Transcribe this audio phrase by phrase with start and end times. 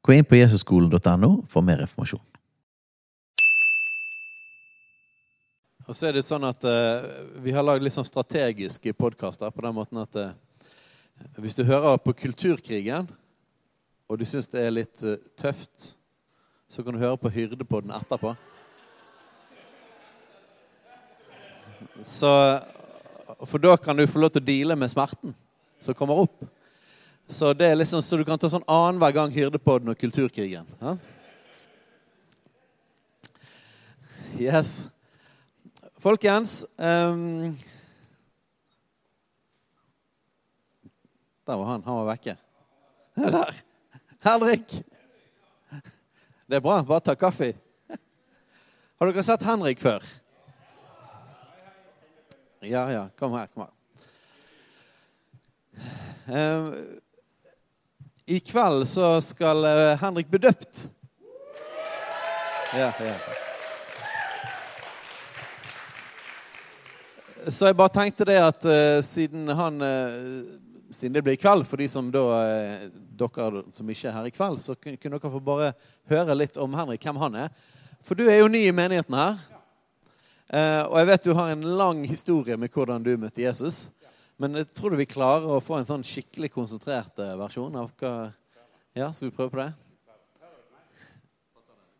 [0.00, 2.22] Gå inn på jesusskolen.no for mer informasjon.
[5.90, 7.02] Og så er det sånn at uh,
[7.42, 10.30] Vi har lagd litt sånn strategiske podkaster på den måten at uh,
[11.36, 13.08] hvis du hører på Kulturkrigen,
[14.08, 15.92] og du syns det er litt uh, tøft,
[16.70, 18.32] så kan du høre på Hyrdepodden etterpå.
[22.06, 22.30] Så,
[23.44, 25.34] for da kan du få lov til å deale med smerten
[25.82, 26.38] som kommer opp.
[27.30, 30.66] Så det er liksom, så du kan ta sånn annenhver gang Hyrdepodden og Kulturkrigen.
[30.80, 30.96] Ja?
[34.34, 34.90] Yes.
[36.02, 37.52] Folkens um,
[41.46, 41.84] Der var han.
[41.84, 42.34] Han var vekke.
[43.14, 43.60] Der.
[44.26, 44.74] Henrik.
[46.50, 46.80] Det er bra.
[46.82, 47.52] Bare ta kaffe.
[48.98, 50.02] Har dere sett Henrik før?
[52.58, 53.04] Ja, ja.
[53.18, 53.46] Kom her.
[53.54, 53.76] Kom her.
[56.30, 57.00] Um,
[58.30, 60.84] I kveld så skal uh, Henrik bli døpt.
[62.78, 63.14] Ja, ja.
[67.48, 70.46] Så jeg bare tenkte det at uh, siden han uh,
[70.94, 72.86] Siden det blir i kveld, for de som da uh,
[73.18, 75.74] dere som ikke er her i kveld, så kunne dere få bare
[76.10, 77.52] høre litt om Henrik, hvem han er.
[78.06, 79.38] For du er jo ny i menigheten her.
[80.86, 83.90] og jeg vet du har en lang historie med hvordan du møtte Jesus.
[84.40, 88.12] Men jeg tror du vi klarer å få en sånn skikkelig konsentrert versjon av hva
[88.96, 89.72] Ja, skal vi prøve på det?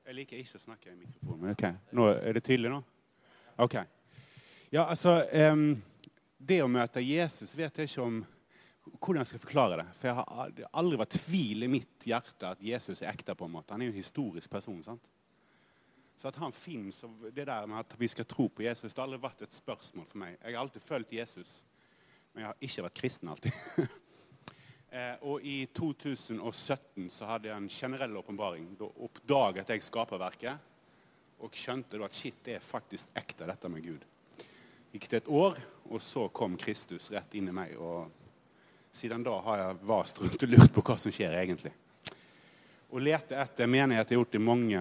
[0.08, 1.42] Jeg liker ikke å snakke i mikrofonen.
[1.42, 1.65] men ok.
[1.94, 2.81] Nå, er det tydelig nå?
[3.60, 3.76] Ok.
[4.72, 5.20] Ja, altså
[5.53, 5.76] um,
[6.38, 8.19] Det å møte Jesus vet jeg ikke om
[8.97, 9.86] hvordan jeg skal forklare det.
[10.00, 13.36] For jeg har aldri vært tvil i mitt hjerte at Jesus er ekte.
[13.36, 13.76] på en måte.
[13.76, 14.82] Han er jo en historisk person.
[14.82, 15.04] sant?
[16.16, 18.98] Så at han finnes, og det der med at vi skal tro på Jesus, det
[18.98, 20.38] har aldri vært et spørsmål for meg.
[20.41, 21.60] Jeg har alltid følt Jesus,
[22.32, 23.52] men jeg har ikke vært kristen alltid.
[24.96, 28.70] eh, og i 2017 så hadde jeg en generell åpenbaring.
[28.78, 30.68] Da oppdaget jeg skaperverket
[31.41, 34.08] og skjønte at shit, det er faktisk ekte, dette med Gud
[34.92, 35.58] gikk det et år,
[35.91, 37.76] og så kom Kristus rett inn i meg.
[37.78, 38.10] og
[38.92, 41.72] Siden da har jeg vast rundt og lurt på hva som skjer egentlig.
[42.91, 44.80] Og lete etter menighet jeg har gjort i mange,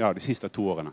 [0.00, 0.92] ja, de siste to årene.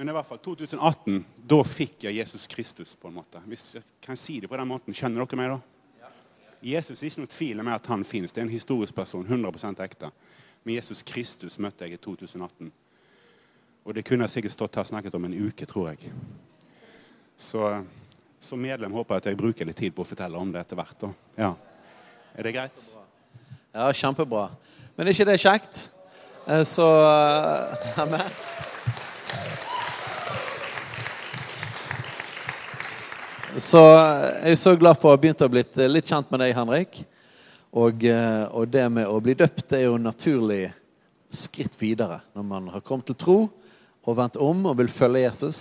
[0.00, 2.94] Men i hvert fall 2018, da fikk jeg Jesus Kristus.
[2.96, 3.40] på en måte.
[3.44, 5.58] Hvis jeg kan si det på den måten, Skjønner dere meg da?
[6.64, 8.32] Jesus er ikke noe tvil om at han finnes.
[8.32, 9.26] Det er en historisk person.
[9.28, 10.08] 100% ekte.
[10.64, 12.70] Men Jesus Kristus møtte jeg i 2018.
[13.84, 16.14] Og det kunne jeg sikkert stått her og snakket om en uke, tror jeg.
[17.36, 17.68] Så
[18.40, 20.80] som medlem håper jeg at jeg bruker litt tid på å fortelle om det etter
[20.80, 21.06] hvert.
[21.36, 21.52] Ja.
[22.32, 22.88] Er det greit?
[23.76, 24.48] Ja, kjempebra.
[24.96, 25.90] Men er ikke det kjekt?
[26.48, 28.69] Eh, så uh, Amen.
[33.58, 36.52] Så jeg er så glad for å ha begynt å bli litt kjent med deg,
[36.54, 37.00] Henrik.
[37.74, 40.68] Og, og, det med å bli døpt er jo naturlig
[41.34, 42.20] skritt videre.
[42.36, 43.38] Når man har kommet til tro
[44.06, 45.60] og vendt om og vil følge Jesus,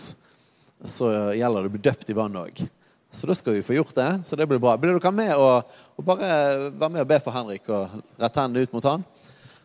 [0.85, 2.61] så gjelder det å bli døpt i vann òg.
[3.09, 4.09] Så da skal vi få gjort det.
[4.29, 4.77] Så det blir bra.
[4.77, 6.29] Blir dere med og, og bare
[6.69, 9.09] være med og be for Henrik og rette hendene ut mot han?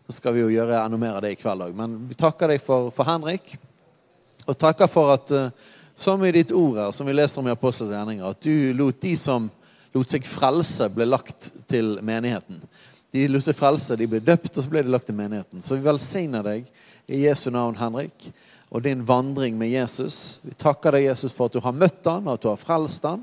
[0.08, 1.76] Så skal vi jo gjøre enda mer av det i kveld òg.
[1.76, 3.52] Men vi takker deg for, for, Henrik.
[4.48, 7.54] Og takker for at, uh, som i ditt ord her, som vi leser om i
[7.54, 9.50] Apostelens gjerninger, at du lot de som
[9.94, 12.58] lot seg frelse, ble lagt til menigheten.
[13.14, 15.62] De lot seg frelse, de ble døpt, og så ble de lagt til menigheten.
[15.62, 16.66] Så vi velsigner deg
[17.06, 18.32] i Jesu navn, Henrik
[18.74, 20.40] og din vandring med Jesus.
[20.42, 23.04] Vi takker deg, Jesus, for at du har møtt han, og at du har frelst
[23.06, 23.22] han.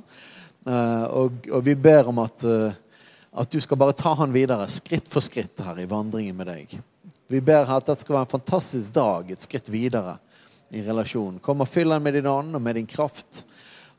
[0.64, 2.78] Eh, og, og vi ber om at, eh,
[3.32, 6.78] at, du skal bare ta han videre, skritt for skritt her i vandringen med deg.
[7.28, 10.16] Vi ber at dette skal være en fantastisk dag, et skritt videre
[10.72, 11.40] i relasjonen.
[11.44, 13.44] Kom og fyll den med din ånd og med din kraft.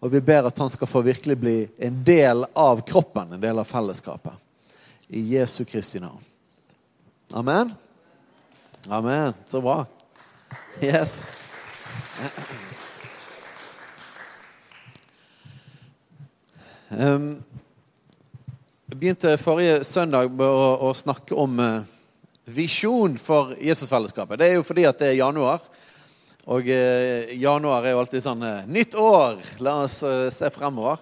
[0.03, 3.61] Og vi ber at han skal få virkelig bli en del av kroppen, en del
[3.61, 4.33] av fellesskapet.
[5.13, 6.25] I Jesu Kristi navn.
[7.33, 7.75] Amen.
[8.89, 9.35] Amen.
[9.47, 9.85] Så bra.
[10.81, 11.29] Yes.
[16.89, 17.43] Um,
[18.89, 21.85] jeg begynte forrige søndag med å, å snakke om uh,
[22.45, 24.41] visjon for Jesusfellesskapet.
[24.41, 25.63] Det er jo fordi at det er januar.
[26.51, 29.39] Og eh, januar er jo alltid sånn eh, Nytt år!
[29.63, 30.99] La oss se fremover.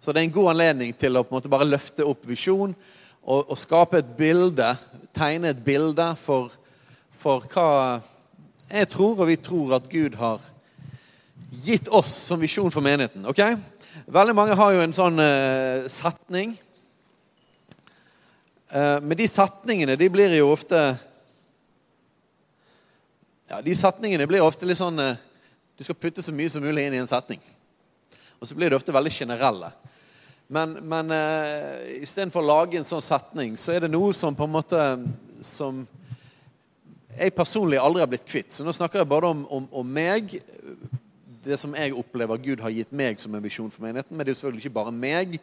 [0.00, 2.72] Så det er en god anledning til å på en måte bare løfte opp visjon
[3.20, 4.70] og, og skape et bilde,
[5.12, 6.54] tegne et bilde for,
[7.12, 8.00] for hva
[8.70, 10.40] jeg tror, og vi tror at Gud har
[11.66, 13.26] gitt oss som visjon for menigheten.
[13.28, 13.42] ok?
[14.06, 16.54] Veldig mange har jo en sånn uh, setning.
[18.70, 20.78] Uh, men de setningene de blir jo ofte
[23.50, 25.18] ja, De setningene blir ofte litt sånn uh,
[25.76, 27.40] Du skal putte så mye som mulig inn i en setning.
[28.38, 29.72] Og så blir det ofte veldig generelle.
[30.48, 34.48] Men, men uh, istedenfor å lage en sånn setning, så er det noe som på
[34.48, 34.84] en måte
[35.44, 35.84] som
[37.16, 38.52] jeg personlig aldri har blitt kvitt.
[38.54, 40.38] Så nå snakker jeg bare om, om, om meg
[41.44, 44.14] det som jeg opplever Gud har gitt meg som en visjon for menigheten.
[44.14, 45.38] Men det er jo selvfølgelig ikke bare meg.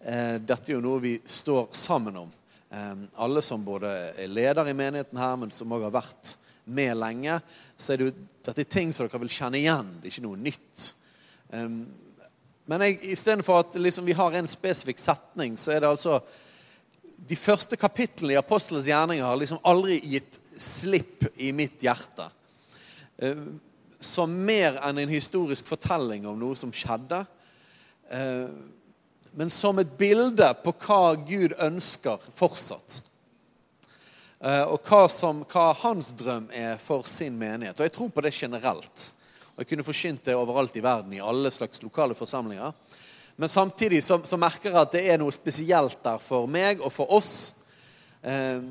[0.00, 2.30] Eh, dette er jo noe vi står sammen om.
[2.72, 6.96] Eh, alle som både er leder i menigheten her, men som òg har vært med
[6.98, 7.38] lenge.
[7.76, 9.90] Så er det jo dette er ting som dere vil kjenne igjen.
[9.98, 10.86] Det er ikke noe nytt.
[11.52, 11.82] Um,
[12.70, 16.20] men istedenfor at liksom, vi har en spesifikk setning, så er det altså
[17.22, 22.26] De første kapitlene i Apostelens gjerninger har liksom aldri gitt slipp i mitt hjerte
[24.04, 27.22] som mer enn en historisk fortelling om noe som skjedde.
[28.10, 28.48] Eh,
[29.38, 33.00] men som et bilde på hva Gud ønsker fortsatt.
[34.42, 37.78] Eh, og hva, som, hva hans drøm er for sin menighet.
[37.78, 39.04] Og jeg tror på det generelt.
[39.52, 42.72] Og Jeg kunne forsynt det overalt i verden, i alle slags lokale forsamlinger.
[43.36, 46.90] Men samtidig så, så merker jeg at det er noe spesielt der for meg og
[46.92, 47.54] for oss.
[48.22, 48.64] Eh,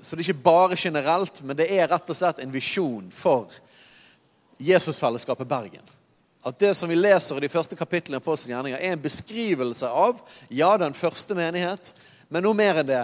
[0.00, 3.50] så det er ikke bare generelt, men det er rett og slett en visjon for
[4.60, 5.84] Jesusfellesskapet Bergen.
[6.46, 9.90] At det som vi leser i de første kapitlene av Apostelens gjerninger, er en beskrivelse
[9.90, 11.92] av ja, den første menighet,
[12.30, 13.02] men noe mer enn det.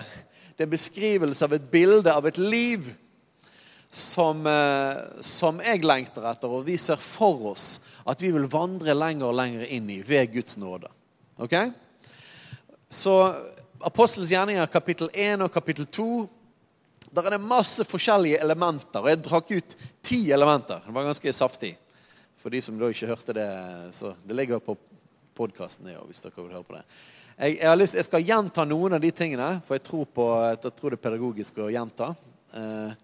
[0.57, 2.87] Det er beskrivelse av et bilde av et liv
[3.93, 8.95] som, eh, som jeg lengter etter, og vi ser for oss at vi vil vandre
[8.97, 10.89] lenger og lenger inn i ved Guds nåde.
[11.39, 11.55] Ok?
[12.89, 13.35] Så
[13.85, 16.09] Apostels gjerninger kapittel 1 og kapittel 2
[17.17, 19.01] der er det masse forskjellige elementer.
[19.01, 20.83] Og jeg drakk ut ti elementer.
[20.85, 21.73] Det var ganske saftig.
[22.43, 23.47] For de som da ikke hørte det,
[23.97, 24.77] så det ligger på
[25.37, 25.89] podkasten.
[26.09, 26.83] Hvis dere vil høre på det.
[27.37, 30.25] Jeg, jeg, lyst, jeg, skal gjenta noen av de tingene, for jeg tror, på,
[30.55, 32.15] jeg tror det er pedagogisk å gjenta.
[32.57, 32.95] Eh,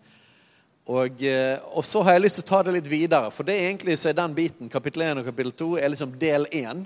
[0.89, 3.59] og, eh, og, så har jeg lyst til å ta det litt videre, for det
[3.59, 6.81] er egentlig så er den biten, kapittel 1 og kapittel 2, er liksom del 1.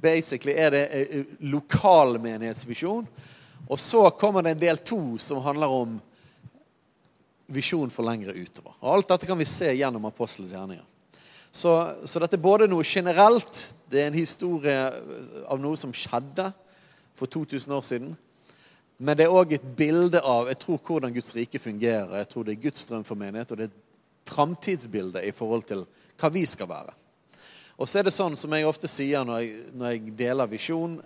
[0.00, 3.04] Basically er det eh, lokalmenighetsvisjon.
[3.68, 5.98] Og så kommer det en del 2 som handler om
[7.52, 8.72] visjon for lengre utover.
[8.80, 10.88] Og Alt dette kan vi se gjennom apostelens gjerninger.
[11.52, 11.72] Så,
[12.04, 14.78] så, dette er både noe generelt, det er en historie
[15.48, 16.50] av noe som skjedde
[17.16, 18.16] for 2000 år siden.
[18.98, 22.18] Men det er òg et bilde av jeg tror, hvordan Guds rike fungerer.
[22.20, 25.64] Jeg tror det er Guds drøm for menighet, og det er et framtidsbilde i forhold
[25.70, 25.86] til
[26.18, 26.96] hva vi skal være.
[27.78, 30.98] Og så er det sånn, som jeg ofte sier når jeg, når jeg deler visjon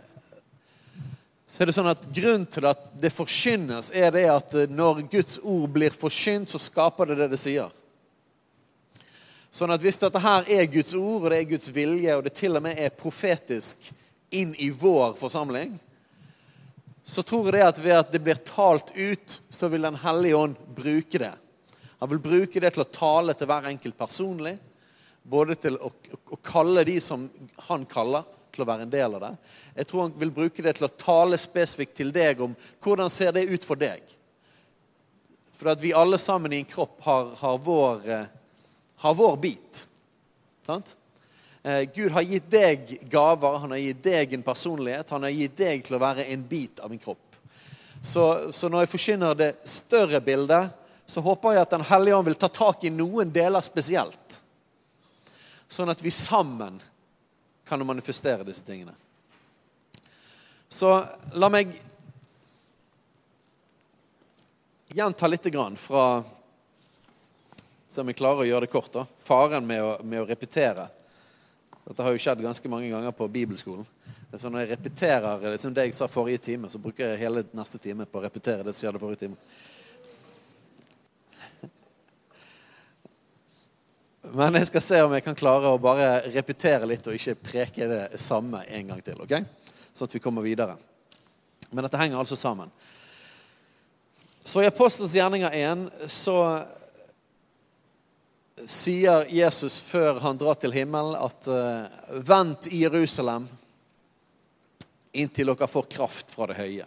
[1.52, 5.36] så er det sånn at Grunnen til at det forkynnes, er det at når Guds
[5.44, 7.74] ord blir forkynt, så skaper det det det sier.
[9.52, 12.32] Sånn at Hvis dette her er Guds ord, og det er Guds vilje, og det
[12.38, 13.90] til og med er profetisk
[14.32, 15.74] inn i vår forsamling,
[17.04, 20.36] så tror jeg det at ved at det blir talt ut, så vil Den hellige
[20.38, 21.34] ånd bruke det.
[21.98, 24.56] Han vil bruke det til å tale til hver enkelt personlig.
[25.22, 25.90] Både til å,
[26.34, 27.28] å kalle de som
[27.68, 29.30] han kaller, til å være en del av det.
[29.76, 33.32] Jeg tror han vil bruke det til å tale spesifikt til deg om hvordan ser
[33.36, 34.02] det ut for deg.
[35.56, 38.26] For at vi alle sammen i en kropp har, har, vår, eh,
[39.02, 39.86] har vår, bit.
[40.66, 40.96] Sant?
[41.62, 45.10] Eh, Gud har gitt deg gaver, han har gitt deg en personlighet.
[45.10, 47.36] Han har gitt deg til å være en bit av en kropp.
[48.02, 50.70] Så, så når jeg forkynner det større bildet,
[51.06, 54.38] så håper jeg at Den hellige ånd vil ta tak i noen deler spesielt.
[55.66, 56.78] Sånn at vi sammen
[57.66, 58.94] kan manifestere disse tingene.
[60.70, 60.94] Så
[61.34, 61.74] la meg
[64.94, 66.06] gjenta litt fra
[67.98, 68.92] Om jeg klarer å gjøre det kort.
[68.94, 69.04] da.
[69.20, 70.86] Faren med å, med å repetere.
[71.82, 73.84] Dette har jo skjedd ganske mange ganger på bibelskolen.
[74.32, 77.76] Så når jeg repeterer liksom det jeg sa forrige time, så bruker jeg hele neste
[77.82, 79.36] time på å repetere det som skjedde forrige time.
[84.32, 87.88] Men jeg skal se om jeg kan klare å bare repetere litt og ikke preke
[87.90, 89.20] det samme en gang til.
[89.20, 89.34] ok?
[89.92, 90.78] Sånn at vi kommer videre.
[91.68, 92.72] Men dette henger altså sammen.
[94.40, 96.38] Så i Apostelens gjerninger 1 så
[98.70, 103.48] sier Jesus før han drar til himmelen, at uh, vent i Jerusalem
[105.12, 106.86] inntil dere får kraft fra det høye.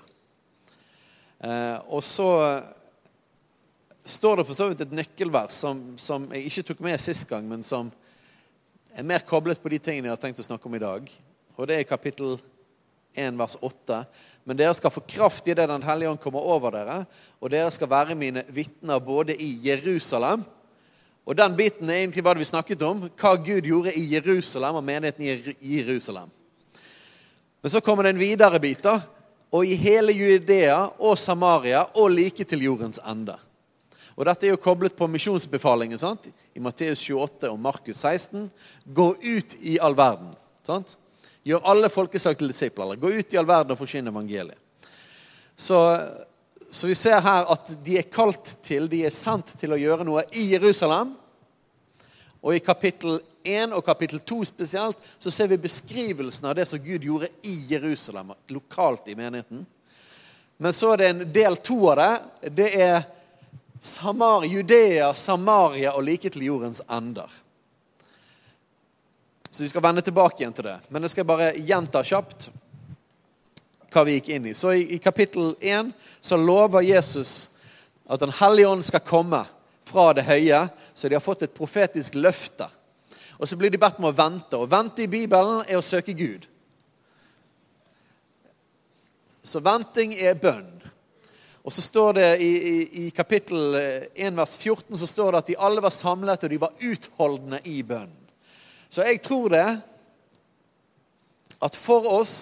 [1.44, 2.30] Uh, og så
[4.06, 7.48] står det for så vidt et nøkkelvers som, som, jeg ikke tok med sist gang,
[7.50, 7.92] men som
[8.96, 11.10] er mer koblet på de tingene jeg har tenkt å snakke om i dag.
[11.56, 12.38] Og det er kapittel
[13.16, 14.02] 1 vers 8.
[14.44, 17.00] Men dere skal få kraft idet Den hellige ånd kommer over dere,
[17.40, 20.44] og dere skal være mine vitner både i Jerusalem
[21.26, 23.08] Og den biten er egentlig hva vi snakket om.
[23.18, 26.30] Hva Gud gjorde i Jerusalem og menigheten i Jerusalem.
[27.62, 28.84] Men så kommer det en videre bit.
[28.84, 29.00] da,
[29.52, 33.38] Og i hele Judea og Samaria og like til jordens ende.
[34.16, 36.30] Og Dette er jo koblet på misjonsbefalingen sant?
[36.56, 38.52] i Matteus 28 og Markus 16.
[38.86, 40.30] Gå ut i all verden.
[40.64, 40.96] Sant?
[41.44, 42.96] Gjør alle folkeslag til disipler.
[42.96, 44.58] Gå ut i all verden og forsyn evangeliet.
[45.58, 45.78] Så,
[46.76, 50.04] så, vi ser her at de er kalt til, de er sendt til å gjøre
[50.04, 51.14] noe i Jerusalem.
[52.44, 56.82] Og i kapittel 1 og kapittel 2 spesielt så ser vi beskrivelsen av det som
[56.84, 59.64] Gud gjorde i Jerusalem, lokalt i menigheten.
[60.58, 62.12] Men så er det en del to av det.
[62.60, 63.00] Det er
[63.80, 67.32] Samar, Judea, Samaria og like til jordens ender.
[69.48, 70.78] Så vi skal vende tilbake igjen til det.
[70.92, 72.50] Men jeg skal bare gjenta kjapt
[73.96, 74.54] hva vi gikk inn i.
[74.54, 77.50] Så i, i kapittel 1 så lover Jesus
[78.06, 79.40] at Den hellige ånd skal komme
[79.86, 82.68] fra det høye, så de har fått et profetisk løfte.
[83.40, 84.60] Og så blir de bedt om å vente.
[84.60, 86.46] Og vente i Bibelen er å søke Gud.
[89.46, 90.70] Så venting er bønn.
[91.66, 92.76] Og så står det i, i,
[93.06, 93.74] i kapittel
[94.14, 97.62] 1 vers 14 så står det at de alle var samlet, og de var utholdende
[97.66, 98.14] i bønn.
[98.90, 99.66] Så jeg tror det
[101.66, 102.36] at for oss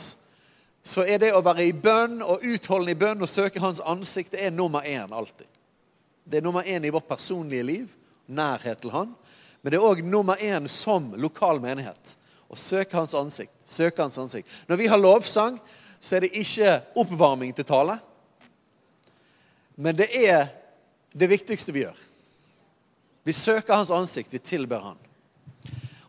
[0.84, 4.34] så er det å være i bønn og utholdende i bønn og søke Hans ansikt
[4.36, 5.48] det er nummer én alltid.
[6.24, 7.94] Det er nummer én i vårt personlige liv,
[8.28, 9.14] nærhet til Han.
[9.62, 12.16] Men det er òg nummer én som lokal menighet.
[12.52, 13.54] Å søke Hans ansikt.
[13.64, 14.52] Søke Hans ansikt.
[14.68, 15.56] Når vi har lovsang,
[16.04, 17.96] så er det ikke oppvarming til tale.
[19.80, 20.52] Men det er
[21.16, 21.96] det viktigste vi gjør.
[23.24, 25.00] Vi søker Hans ansikt, vi tilber Han.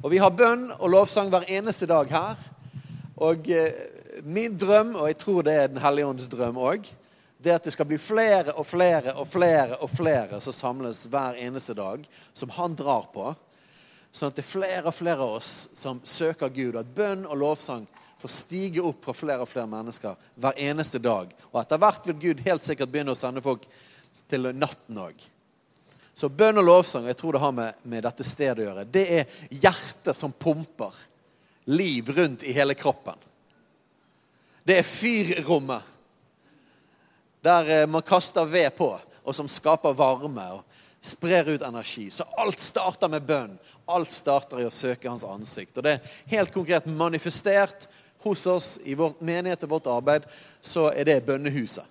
[0.02, 2.40] Og vi har bønn og lovsang hver eneste dag her.
[3.22, 3.70] Og eh,
[4.22, 6.86] min drøm, og jeg tror det er Den hellige ånds drøm òg,
[7.44, 11.02] det er at det skal bli flere og flere og flere og flere som samles
[11.12, 13.34] hver eneste dag, som han drar på.
[14.14, 16.78] Sånn at det er flere og flere av oss som søker Gud.
[16.78, 17.84] At bønn og lovsang
[18.20, 21.34] får stige opp fra flere og flere mennesker hver eneste dag.
[21.50, 23.66] Og etter hvert vil Gud helt sikkert begynne å sende folk
[24.30, 25.18] til natten òg.
[26.14, 28.86] Så bønn og lovsang jeg tror det har med, med dette stedet å gjøre.
[28.86, 30.94] Det er hjertet som pumper
[31.68, 33.18] liv rundt i hele kroppen.
[34.64, 35.90] Det er fyrrommet
[37.44, 38.94] der eh, man kaster ved på,
[39.24, 40.62] og som skaper varme og
[41.04, 42.10] sprer ut energi.
[42.10, 43.58] Så alt starter med bønn.
[43.84, 45.76] Alt starter i å søke hans ansikt.
[45.76, 47.88] Og det er helt konkret manifestert
[48.24, 50.24] hos oss i vår menighet og vårt arbeid,
[50.64, 51.84] så er det bønnehuset.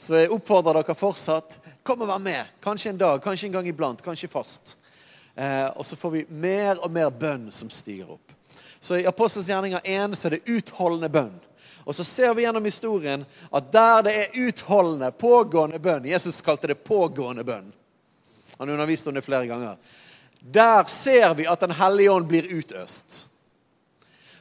[0.00, 1.58] Så jeg oppfordrer dere fortsatt.
[1.84, 2.56] Kom og vær med.
[2.64, 4.78] Kanskje en dag, kanskje en gang iblant, kanskje fast.
[5.36, 8.32] Eh, og så får vi mer og mer bønn som stiger opp.
[8.80, 11.36] Så I Apostels gjerninger 1 så er det utholdende bønn.
[11.84, 16.70] Og så ser vi gjennom historien at der det er utholdende, pågående bønn Jesus kalte
[16.70, 17.72] det pågående bønn.
[18.58, 19.76] Han underviste om det flere ganger.
[20.40, 23.28] Der ser vi at Den hellige ånd blir utøst.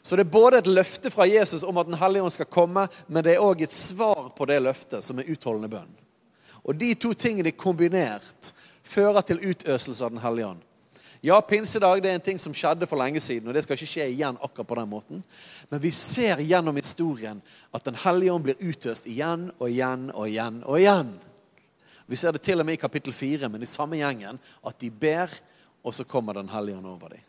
[0.01, 2.87] Så det er både et løfte fra Jesus om at Den hellige ånd skal komme,
[3.07, 5.91] men det er òg et svar på det løftet, som er utholdende bønn.
[6.63, 8.53] Og de to tingene kombinert
[8.83, 10.63] fører til utøselse av Den hellige ånd.
[11.21, 13.91] Ja, pinsedag det er en ting som skjedde for lenge siden, og det skal ikke
[13.91, 15.23] skje igjen akkurat på den måten.
[15.67, 17.41] Men vi ser gjennom historien
[17.75, 21.11] at Den hellige ånd blir utøst igjen og igjen og igjen og igjen.
[22.07, 24.89] Vi ser det til og med i kapittel 4, men i samme gjengen, at de
[24.89, 25.29] ber,
[25.83, 27.25] og så kommer Den hellige ånd over dem.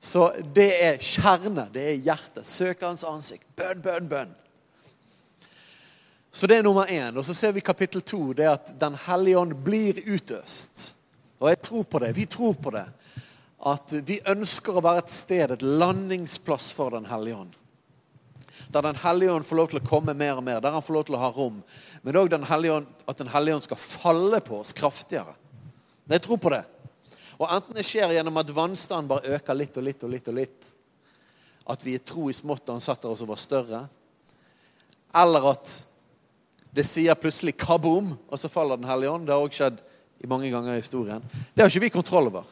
[0.00, 1.68] Så det er kjerne.
[1.72, 2.50] Det er hjertet.
[2.82, 3.46] Hans ansikt.
[3.56, 4.34] Bønn, bønn, bønn.
[6.30, 7.16] Så det er nummer én.
[7.16, 8.32] Og så ser vi kapittel to.
[8.32, 10.93] Det er at Den hellige ånd blir utøst.
[11.44, 12.14] Og jeg tror på det.
[12.16, 12.86] Vi tror på det.
[13.68, 17.52] At vi ønsker å være et sted, et landingsplass for Den hellige ånd.
[18.72, 20.62] Der Den hellige ånd får lov til å komme mer og mer.
[20.64, 21.60] Der han får lov til å ha rom.
[22.02, 25.36] Men òg at Den hellige ånd skal falle på oss kraftigere.
[26.08, 26.64] Jeg tror på det.
[27.36, 30.36] Og enten det skjer gjennom at vannstanden bare øker litt og litt og litt, og
[30.38, 30.68] litt,
[31.66, 33.80] at vi er tro i smått da han satt der og var større,
[35.14, 35.72] eller at
[36.74, 39.26] det sier plutselig kaboom, og så faller Den hellige ånd.
[39.26, 39.82] Det har også skjedd
[40.24, 41.22] i mange ganger i historien.
[41.54, 42.48] Det har ikke vi kontroll over.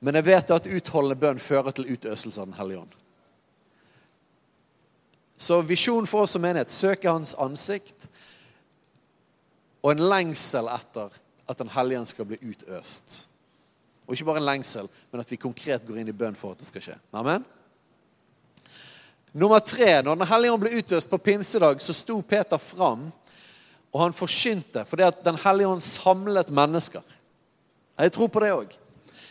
[0.00, 2.94] Men jeg vet at utholdende bønn fører til utøselse av Den hellige ånd.
[5.36, 8.08] Så visjonen for oss som menighet søke Hans ansikt
[9.82, 11.14] og en lengsel etter
[11.50, 13.26] at Den hellige ånd skal bli utøst.
[14.06, 16.62] Og ikke bare en lengsel, men at vi konkret går inn i bønn for at
[16.62, 16.96] det skal skje.
[17.14, 17.44] Amen?
[19.32, 20.02] Nummer tre.
[20.02, 23.10] Når Den hellige ånd ble utøst på pinsedag, så sto Peter fram,
[23.92, 27.02] og han forkynte fordi at Den hellige ånd samlet mennesker.
[27.98, 28.72] Jeg tror på det òg.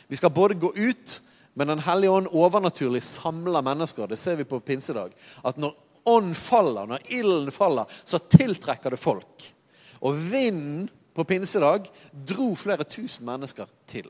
[0.07, 1.21] Vi skal både gå ut,
[1.53, 4.07] Men Den hellige ånd overnaturlig samler mennesker.
[4.07, 5.11] Det ser vi på pinsedag.
[5.43, 5.75] At når
[6.05, 9.53] ånd faller, når ilden faller, så tiltrekker det folk.
[10.01, 14.07] Og vinden på pinsedag dro flere tusen mennesker til.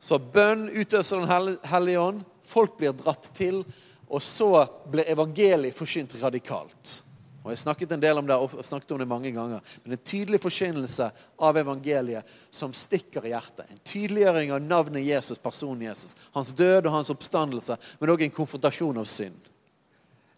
[0.00, 2.20] Så bønn utøser Den hellige ånd.
[2.44, 3.64] Folk blir dratt til.
[4.08, 7.02] Og så blir evangeliet forsynt radikalt.
[7.46, 9.60] Og Jeg snakket en del om det, og snakket om det mange ganger.
[9.84, 11.06] Men en tydelig forkynnelse
[11.38, 13.68] av evangeliet som stikker i hjertet.
[13.70, 16.16] En tydeliggjøring av navnet Jesus, personen Jesus.
[16.34, 19.46] Hans død og hans oppstandelse, men òg en konfrontasjon av synd.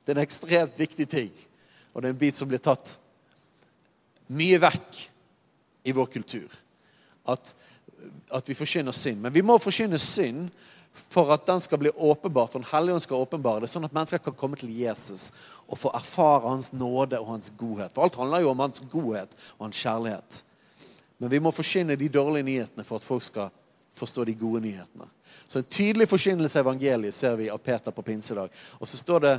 [0.04, 1.32] Det er en ekstremt viktig ting,
[1.94, 2.98] og det er en bit som blir tatt
[4.36, 5.00] mye vekk
[5.88, 6.60] i vår kultur.
[7.24, 7.54] At,
[8.36, 9.24] at vi forkynner synd.
[9.24, 10.50] Men vi må forkynne synd
[10.92, 13.95] for at den skal bli åpenbar, for Den hellige ånd skal åpenbare det, sånn at
[13.95, 15.30] mennesker kan komme til Jesus
[15.68, 17.92] og få erfare hans nåde og hans godhet.
[17.95, 20.42] For alt handler jo om hans godhet og hans kjærlighet.
[21.18, 23.50] Men vi må forkynne de dårlige nyhetene for at folk skal
[23.99, 25.09] forstå de gode nyhetene.
[25.47, 28.52] Så en tydelig forkynnelse av evangeliet ser vi av Peter på pinsedag.
[28.78, 29.35] Og så står det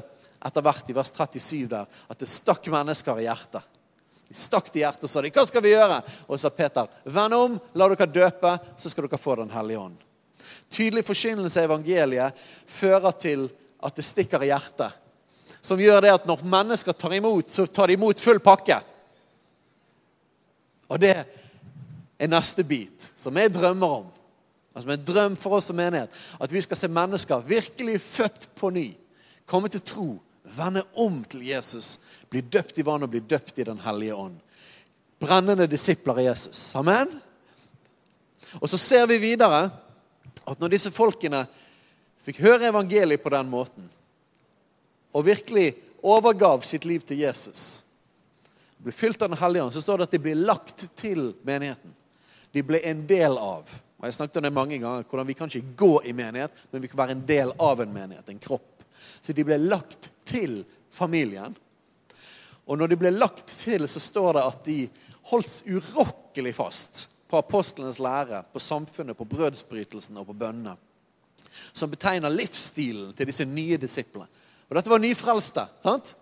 [0.45, 3.63] etter hvert i vers 37 der at det stakk mennesker i hjertet.
[4.29, 6.01] De stakk i hjertet og sa de, hva skal vi gjøre?
[6.27, 9.79] Og så sa Peter, vend om, la dere døpe, så skal dere få Den hellige
[9.87, 10.08] ånd.
[10.69, 13.47] Tydelig forkynnelse av evangeliet fører til
[13.83, 14.93] at det stikker i hjertet.
[15.61, 18.77] Som gjør det at når mennesker tar imot, så tar de imot full pakke.
[20.89, 21.13] Og det
[22.19, 24.07] er neste bit, som jeg drømmer om.
[24.75, 26.13] Altså En drøm for oss som menighet.
[26.39, 28.91] At vi skal se mennesker virkelig født på ny.
[29.45, 30.09] Komme til tro.
[30.55, 31.97] Vende om til Jesus.
[32.29, 34.37] Bli døpt i vann og bli døpt i Den hellige ånd.
[35.19, 36.75] Brennende disipler av Jesus.
[36.75, 37.11] Amen?
[38.61, 39.67] Og så ser vi videre
[40.49, 41.43] at når disse folkene
[42.25, 43.85] fikk høre evangeliet på den måten,
[45.13, 45.71] og virkelig
[46.05, 47.81] overgav sitt liv til Jesus,
[48.79, 51.91] ble fylt av Den hellige ånd, så står det at de ble lagt til menigheten.
[52.55, 53.67] De ble en del av.
[53.99, 56.81] Og Jeg snakket om det mange ganger, hvordan vi kan ikke gå i menighet, men
[56.81, 58.85] vi kan være en del av en menighet, en kropp.
[59.19, 60.61] Så de ble lagt til
[60.95, 61.55] familien.
[62.65, 64.79] Og når de ble lagt til, så står det at de
[65.33, 70.75] holdt urokkelig fast på apostlenes lære, på samfunnet, på brødsbrytelsen og på bønnene.
[71.73, 74.27] Som betegner livsstilen til disse nye disiplene.
[74.69, 75.65] Og dette var nyfrelste.
[75.83, 76.15] sant?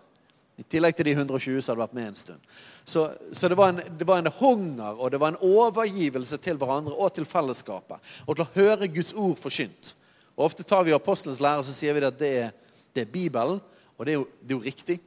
[0.58, 2.46] I tillegg til de 120 som hadde vært med en stund.
[2.84, 6.58] Så, så det, var en, det, var en, hunger og det var en overgivelse til
[6.58, 8.00] hverandre og til fellesskapet.
[8.26, 9.94] Og til å høre Guds ord forkynt.
[10.34, 12.50] Og Ofte tar vi apostelens lære og så sier vi at det er,
[12.96, 13.60] det er Bibelen.
[13.98, 14.98] Og det er jo, det er jo riktig.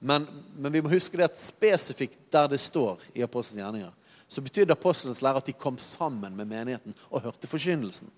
[0.00, 0.26] Men,
[0.56, 3.94] men, vi må huske det at spesifikt der det står i apostelens gjerninger,
[4.28, 8.10] så betydde apostelens lære at de kom sammen med menigheten og hørte forkynnelsen.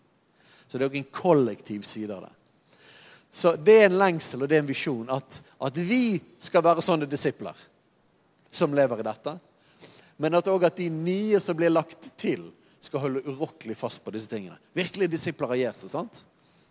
[0.68, 2.34] Så det er òg en kollektiv side av det.
[3.32, 6.84] Så det er en lengsel og det er en visjon at, at vi skal være
[6.84, 7.56] sånne disipler
[8.50, 9.36] som lever i dette.
[10.18, 12.48] Men at òg at de nye som blir lagt til,
[12.80, 14.56] skal holde urokkelig fast på disse tingene.
[14.72, 15.90] Virkelig disipler av Jesus.
[15.90, 16.22] sant?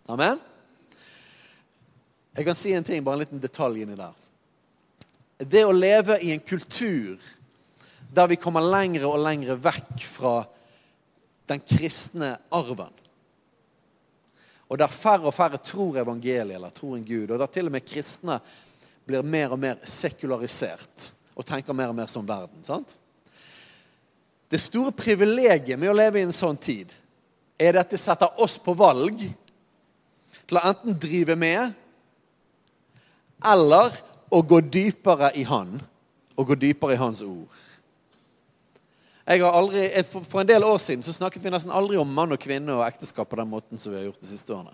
[0.08, 0.40] Amen?
[2.32, 4.14] Jeg kan si en ting, bare en liten detalj inni der.
[5.38, 7.20] Det å leve i en kultur
[8.14, 10.36] der vi kommer lengre og lengre vekk fra
[11.48, 12.94] den kristne arven.
[14.68, 17.30] Og der færre og færre tror evangeliet eller tror en Gud.
[17.30, 18.38] Og der til og med kristne
[19.08, 22.64] blir mer og mer sekularisert og tenker mer og mer som verden.
[22.64, 22.96] sant?
[24.50, 26.92] Det store privilegiet med å leve i en sånn tid
[27.60, 29.20] er det at det setter oss på valg
[30.48, 31.74] til å enten drive med
[33.44, 33.96] eller
[34.32, 35.76] å gå dypere i Han
[36.36, 37.48] og gå dypere i Hans ord.
[39.28, 42.78] Aldri, for en del år siden så snakket vi nesten aldri om mann og kvinne
[42.78, 44.72] og ekteskap på den måten som vi har gjort de siste årene.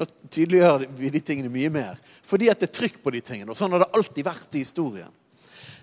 [0.00, 1.98] Nå tydeliggjør vi de tingene mye mer.
[2.26, 3.52] Fordi at det er trykk på de tingene.
[3.52, 5.12] Og sånn har det alltid vært i historien.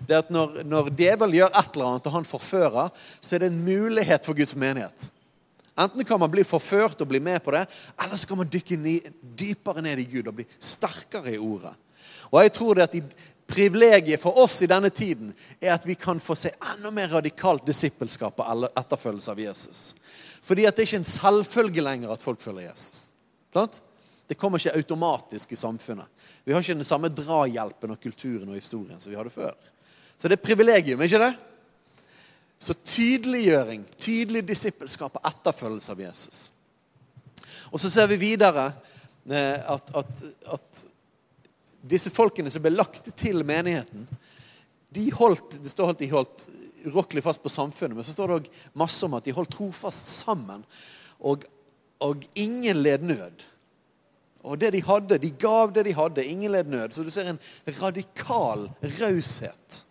[0.06, 3.50] Det at når, når djevel gjør et eller annet, og han forfører, så er det
[3.52, 5.08] en mulighet for Guds menighet.
[5.78, 7.64] Enten kan man bli forført og bli med på det,
[8.02, 8.78] eller så kan man dykke
[9.38, 11.74] dypere ned i Gud og bli sterkere i ordet.
[12.32, 12.96] Og jeg tror det at
[13.48, 15.30] Privilegiet for oss i denne tiden
[15.60, 19.80] er at vi kan få se enda mer radikalt disippelskap og etterfølgelse av Jesus.
[20.44, 23.06] Fordi at det er ikke en selvfølge lenger at folk følger Jesus.
[24.28, 26.04] Det kommer ikke automatisk i samfunnet.
[26.44, 29.56] Vi har ikke den samme drahjelpen og kulturen og historien som vi hadde før.
[30.18, 31.32] Så det er privilegium, ikke det?
[32.58, 36.44] Så tydeliggjøring, tydelig disippelskap og etterfølgelse av Jesus.
[37.72, 38.66] Og så ser vi videre
[39.30, 40.84] eh, at, at, at
[41.88, 44.06] disse folkene som ble lagt til menigheten,
[44.94, 46.46] de holdt det står at de holdt
[46.88, 50.10] urokkelig fast på samfunnet, men så står det òg masse om at de holdt trofast
[50.22, 50.62] sammen.
[51.18, 51.44] Og,
[52.04, 53.44] og ingen led nød.
[54.46, 56.24] Og det de hadde, de gav det de hadde.
[56.24, 56.94] Ingen led nød.
[56.94, 57.40] Så du ser en
[57.80, 58.68] radikal
[59.00, 59.82] raushet.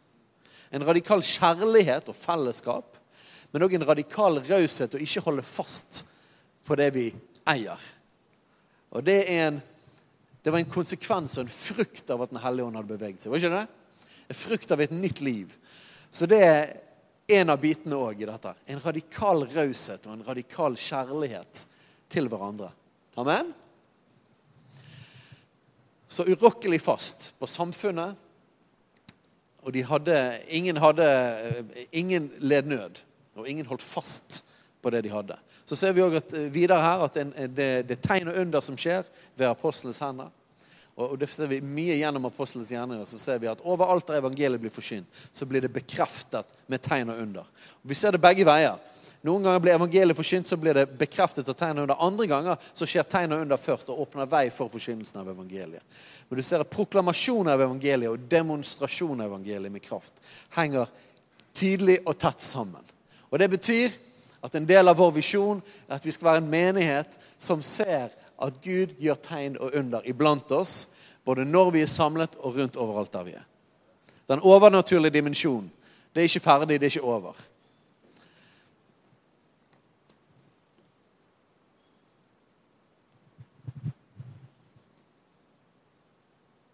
[0.71, 2.95] En radikal kjærlighet og fellesskap.
[3.51, 6.05] Men òg en radikal raushet å ikke holde fast
[6.67, 7.09] på det vi
[7.47, 7.83] eier.
[8.95, 9.59] Og det, er en,
[10.47, 13.33] det var en konsekvens og en frukt av at Den hellige ånd hadde beveget seg.
[13.33, 13.65] Var ikke det?
[14.31, 15.55] En frukt av et nytt liv.
[16.07, 16.69] Så det er
[17.35, 18.53] en av bitene òg i dette.
[18.71, 21.65] En radikal raushet og en radikal kjærlighet
[22.07, 22.69] til hverandre.
[23.19, 23.51] Amen?
[26.07, 28.15] Så urokkelig fast på samfunnet.
[29.67, 31.11] Og de hadde, ingen, hadde,
[31.91, 33.03] ingen led nød,
[33.35, 34.45] og ingen holdt fast
[34.79, 35.35] på det de hadde.
[35.67, 38.79] Så ser vi også eh, videre her at det, det er tegn og under som
[38.79, 39.03] skjer
[39.35, 40.31] ved apostlenes hender.
[40.97, 43.05] Og det ser vi mye gjennom apostelens gjerninger.
[43.05, 47.13] Så ser vi at overalt der evangeliet blir forsynt, så blir det bekreftet med tegn
[47.13, 47.51] og under.
[47.85, 48.79] Vi ser det begge veier.
[49.25, 52.01] Noen ganger blir evangeliet forsynt, så blir det bekreftet av tegn og under.
[52.01, 56.01] Andre ganger så skjer tegn og under først og åpner vei for forkynnelsen av evangeliet.
[56.29, 60.21] Men du ser at proklamasjon av evangeliet og demonstrasjon av evangeliet med kraft
[60.57, 60.89] henger
[61.57, 62.93] tydelig og tett sammen.
[63.29, 63.93] Og det betyr
[64.45, 68.13] at en del av vår visjon er at vi skal være en menighet som ser
[68.41, 70.87] at Gud gjør tegn og under iblant oss,
[71.25, 73.45] både når vi er samlet og rundt overalt der vi er.
[74.27, 75.71] Den overnaturlige dimensjonen.
[76.13, 77.37] Det er ikke ferdig, det er ikke over.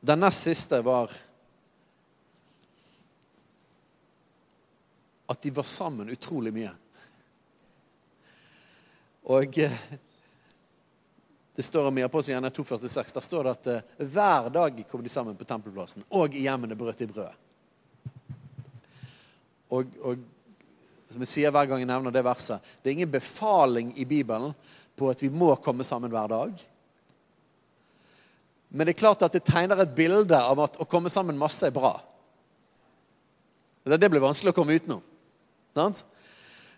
[0.04, 1.12] Den nest siste var
[5.32, 6.71] at de var sammen utrolig mye.
[9.32, 9.78] Og eh,
[11.55, 15.37] det står om Apostelgjerningen 2,46 der står det at eh, hver dag kom de sammen
[15.37, 17.41] på tempelplassen, og i hjemmene brøt de brød.
[19.73, 20.23] Og, og
[21.13, 24.55] som jeg sier hver gang jeg nevner det verset, det er ingen befaling i Bibelen
[24.97, 26.63] på at vi må komme sammen hver dag.
[28.73, 31.65] Men det er klart at det tegner et bilde av at å komme sammen masse
[31.67, 31.93] er bra.
[33.85, 35.03] Det blir vanskelig å komme utenom.
[35.77, 36.01] Sant?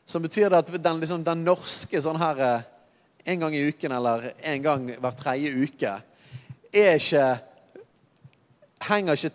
[0.06, 2.66] Som betyr det at den, liksom, den norske sånn her eh,
[3.26, 5.96] en gang i uken eller en gang hver tredje uke
[6.76, 7.26] ikke
[8.86, 9.32] Henger ikke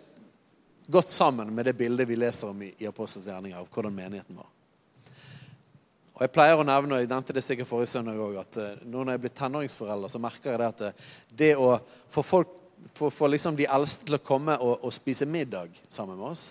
[0.91, 4.37] godt sammen med det bildet vi leser om i, i Apostelens gjerninger, av hvordan menigheten
[4.37, 4.47] var.
[6.13, 9.01] Og Jeg pleier å nevne, og jeg nevnte det sikkert forrige søndag også, at nå
[9.01, 10.91] når jeg er blitt tenåringsforelder, så merker jeg det at det,
[11.41, 11.71] det å
[12.13, 12.53] få folk,
[12.93, 16.45] for, for liksom de eldste til å komme og, og, spise middag sammen med oss,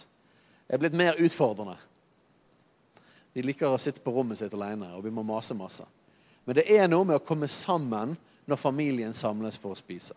[0.69, 1.79] er blitt mer utfordrende.
[3.33, 5.87] De liker å sitte på rommet sitt alene, og vi må mase masse.
[6.45, 8.17] Men det er noe med å komme sammen
[8.49, 10.17] når familien samles for å spise.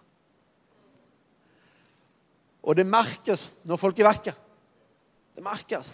[2.63, 4.33] Og det merkes når folk er vekke.
[5.35, 5.93] Det merkes.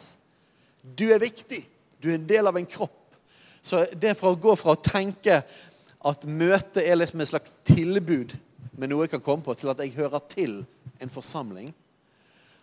[0.83, 1.63] Du er viktig.
[1.99, 2.95] Du er en del av en kropp.
[3.61, 5.41] Så det fra å gå fra å tenke
[5.99, 8.37] at møtet er liksom et slags tilbud
[8.79, 10.61] med noe jeg kan komme på, til at jeg hører til
[11.03, 11.73] en forsamling.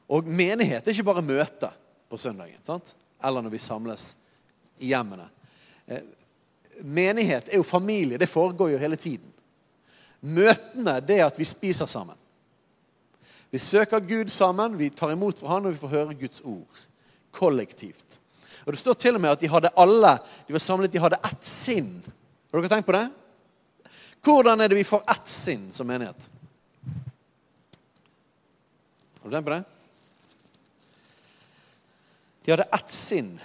[0.09, 1.69] Og menighet er ikke bare møte
[2.09, 2.95] på søndagen sant?
[3.25, 4.11] eller når vi samles
[4.85, 5.25] i hjemmene.
[6.83, 8.19] Menighet er jo familie.
[8.19, 9.33] Det foregår jo hele tiden.
[10.21, 12.17] Møtene det er at vi spiser sammen.
[13.51, 16.81] Vi søker Gud sammen, vi tar imot fra Han, og vi får høre Guds ord.
[17.31, 18.21] Kollektivt.
[18.67, 20.17] Og Det står til og med at de hadde alle
[20.49, 22.03] de var samlet, de hadde ett sinn.
[22.53, 23.07] Har dere tenkt på det?
[24.27, 26.31] Hvordan er det vi får ett sinn som menighet?
[29.23, 29.63] Har du tenkt på det?
[32.45, 33.37] De hadde ett sinn.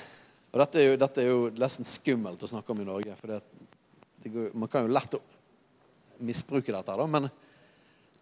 [0.51, 3.15] Og dette er, jo, dette er jo nesten skummelt å snakke om i Norge.
[3.19, 3.39] For det,
[4.23, 5.15] det går, man kan jo lett
[6.21, 6.97] misbruke dette.
[6.97, 7.29] da, Men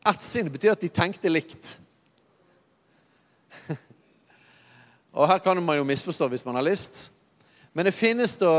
[0.10, 1.80] ett sinn betyr at de tenkte likt.
[5.18, 7.08] Og her kan man jo misforstå hvis man har lyst.
[7.74, 8.54] Men det finnes da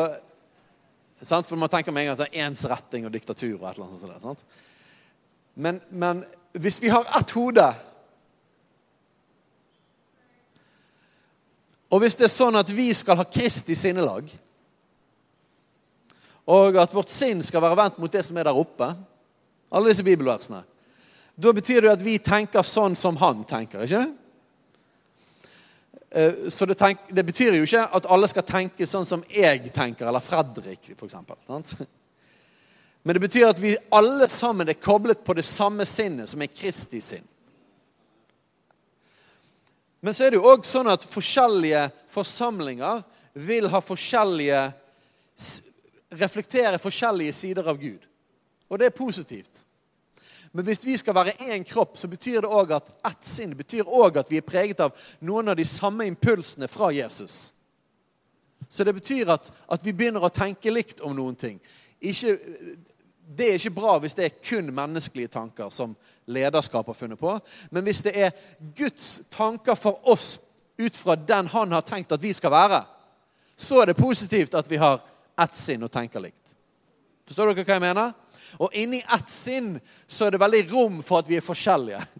[1.22, 1.46] sant?
[1.46, 3.86] For man tenker med en gang at det er ensretting og diktatur og et eller
[3.86, 4.44] annet sånt.
[5.54, 6.24] Men, men
[6.58, 7.66] hvis vi har ett hode
[11.90, 14.30] Og hvis det er sånn at vi skal ha Kristi sinnelag,
[16.50, 18.88] og at vårt sinn skal være vendt mot det som er der oppe
[19.70, 20.64] Alle disse bibelversene.
[21.38, 23.84] Da betyr det at vi tenker sånn som han tenker.
[23.84, 24.00] ikke
[26.10, 29.70] Eh, så det, tenk, det, betyr jo ikke at alle skal tenke sånn som jeg
[29.70, 31.74] tenker, eller Fredrik f.eks.
[33.02, 36.50] Men det betyr at vi alle sammen er koblet på det samme sinnet, som er
[36.50, 37.26] Kristi sinn.
[40.00, 43.02] Men så er det jo òg sånn at forskjellige forsamlinger
[43.34, 44.68] vil ha forskjellige
[46.10, 48.02] Reflektere forskjellige sider av Gud.
[48.66, 49.60] Og det er positivt.
[50.52, 53.86] Men hvis vi skal være én kropp, så betyr det òg at ett sinn betyr
[53.86, 57.52] òg at vi er preget av noen av de samme impulsene fra Jesus.
[58.68, 61.60] Så det betyr at, at vi begynner å tenke likt om noen ting.
[62.02, 62.34] Ikke,
[63.22, 65.94] det er ikke bra hvis det er kun menneskelige tanker som
[66.32, 67.34] lederskap har funnet på.
[67.70, 68.32] Men hvis det er
[68.76, 70.38] Guds tanker for oss
[70.80, 72.82] ut fra den han har tenkt at vi skal være,
[73.56, 75.02] så er det positivt at vi har
[75.40, 76.54] ett sinn og tenker likt.
[77.28, 78.14] Forstår dere hva jeg mener?
[78.58, 79.74] Og inni ett sinn
[80.08, 82.00] så er det veldig rom for at vi er forskjellige.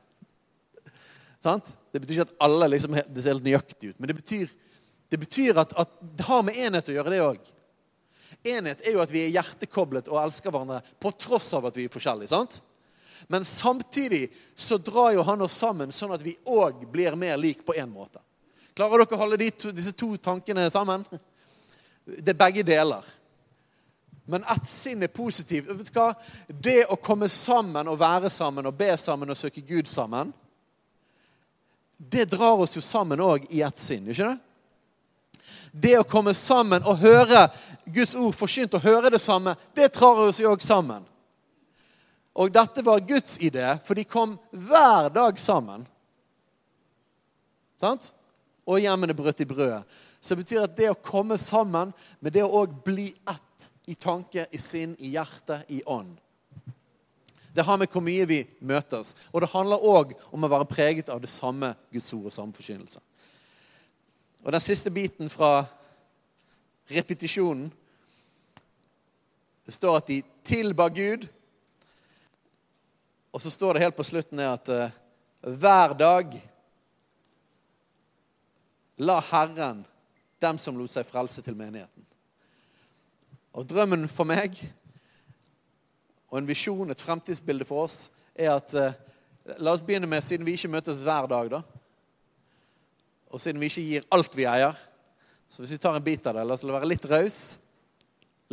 [1.41, 4.51] Det betyr ikke at alle liksom, det ser helt nøyaktig ut, men det betyr,
[5.11, 7.49] det betyr at, at, det har med enhet å gjøre, det òg.
[8.53, 11.89] Enhet er jo at vi er hjertekoblet og elsker hverandre på tross av at vi
[11.89, 12.31] er forskjellige.
[12.31, 12.61] sant?
[13.29, 17.65] Men samtidig så drar jo han oss sammen sånn at vi òg blir mer lik
[17.67, 18.23] på én måte.
[18.77, 21.05] Klarer dere å holde de to, disse to tankene sammen?
[22.05, 23.05] Det er begge deler.
[24.31, 25.69] Men ett sinn er positivt.
[25.69, 26.13] Vet du hva?
[26.47, 30.31] Det å komme sammen og være sammen og be sammen og søke Gud sammen,
[31.99, 34.39] det drar oss jo sammen òg i ett sinn, ikke det?
[35.71, 37.49] Det å komme sammen og høre
[37.85, 41.05] Guds ord forkynt og høre det samme, det drar oss jo òg sammen.
[42.35, 45.87] Og dette var Guds idé, for de kom hver dag sammen.
[47.81, 48.13] Sant?
[48.69, 49.83] Og hjemmene brøt i brødet.
[50.21, 53.97] Så det betyr at det å komme sammen med det å òg bli ett i
[53.99, 56.19] tanke, i sinn, i hjerte, i ånd
[57.51, 59.15] Det har med hvor mye vi møtes.
[59.33, 62.55] Og det handler òg om å være preget av det samme Guds ord og samme
[62.55, 63.01] forkynnelse.
[64.45, 65.67] Og den siste biten fra
[66.91, 67.73] repetisjonen
[69.67, 71.29] Det står at de tilba Gud.
[73.33, 74.91] Og så står det helt på slutten at uh,
[75.41, 76.35] hver dag
[79.01, 79.85] la Herren
[80.41, 82.05] dem som lot seg frelse, til menigheten.
[83.53, 84.57] Og drømmen for meg
[86.31, 88.93] og en visjon, et fremtidsbilde for oss, er at uh,
[89.59, 91.61] La oss begynne med, siden vi ikke møtes hver dag, da,
[93.31, 94.77] og siden vi ikke gir alt vi eier
[95.51, 97.59] Så hvis vi tar en bit av det, la oss være litt raus.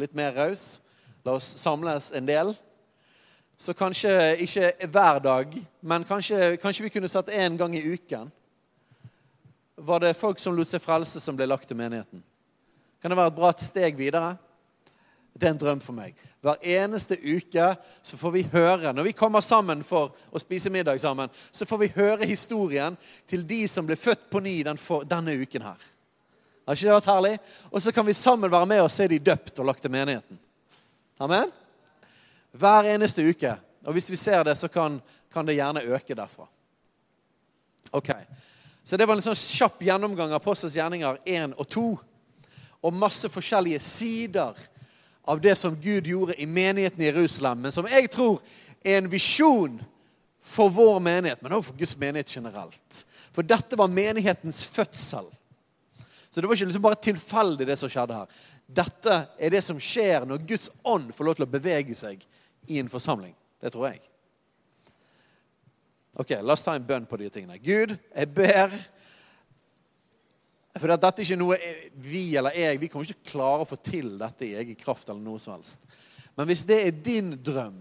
[0.01, 0.79] Litt mer raus.
[1.25, 2.55] La oss samles en del.
[3.57, 4.11] Så kanskje
[4.45, 8.29] ikke hver dag, men kanskje, kanskje vi kunne satt én gang i uken.
[9.75, 12.21] Var det folk som lot seg frelse, som ble lagt til menigheten?
[13.01, 14.35] Kan det være et bra steg videre?
[15.37, 16.17] Det er en drøm for meg.
[16.41, 17.67] Hver eneste uke
[18.05, 21.81] så får vi høre Når vi kommer sammen for å spise middag sammen, så får
[21.81, 22.97] vi høre historien
[23.29, 25.77] til de som ble født på ny denne uken her.
[26.65, 27.37] Har ikke det vært herlig?
[27.71, 30.39] Og så kan vi sammen være med og se de døpt og lagt til menigheten.
[31.21, 31.53] Amen?
[32.57, 33.55] Hver eneste uke.
[33.87, 34.99] Og hvis vi ser det, så kan,
[35.33, 36.47] kan det gjerne øke derfra.
[37.91, 38.09] Ok,
[38.83, 41.87] Så det var en sånn kjapp gjennomgang av Apostels gjerninger 1 og 2.
[42.87, 44.55] Og masse forskjellige sider
[45.27, 47.65] av det som Gud gjorde i menigheten i Jerusalem.
[47.65, 48.39] Men som jeg tror
[48.83, 49.75] er en visjon
[50.47, 53.03] for vår menighet, men også for Guds menighet generelt.
[53.35, 55.27] For dette var menighetens fødsel.
[56.29, 58.39] Så det var ikke liksom bare tilfeldig, det som skjedde her.
[58.67, 62.23] Dette er det som skjer når Guds ånd får lov til å bevege seg
[62.67, 63.35] i en forsamling.
[63.61, 64.01] Det tror jeg.
[66.17, 67.59] Ok, La oss ta en bønn på de tingene.
[67.61, 68.73] Gud, jeg ber
[70.77, 71.57] For dette er ikke noe
[72.05, 75.09] vi eller jeg Vi kommer ikke klare å få til dette i egen kraft.
[75.09, 75.79] eller noe som helst.
[76.37, 77.79] Men hvis det er din drøm,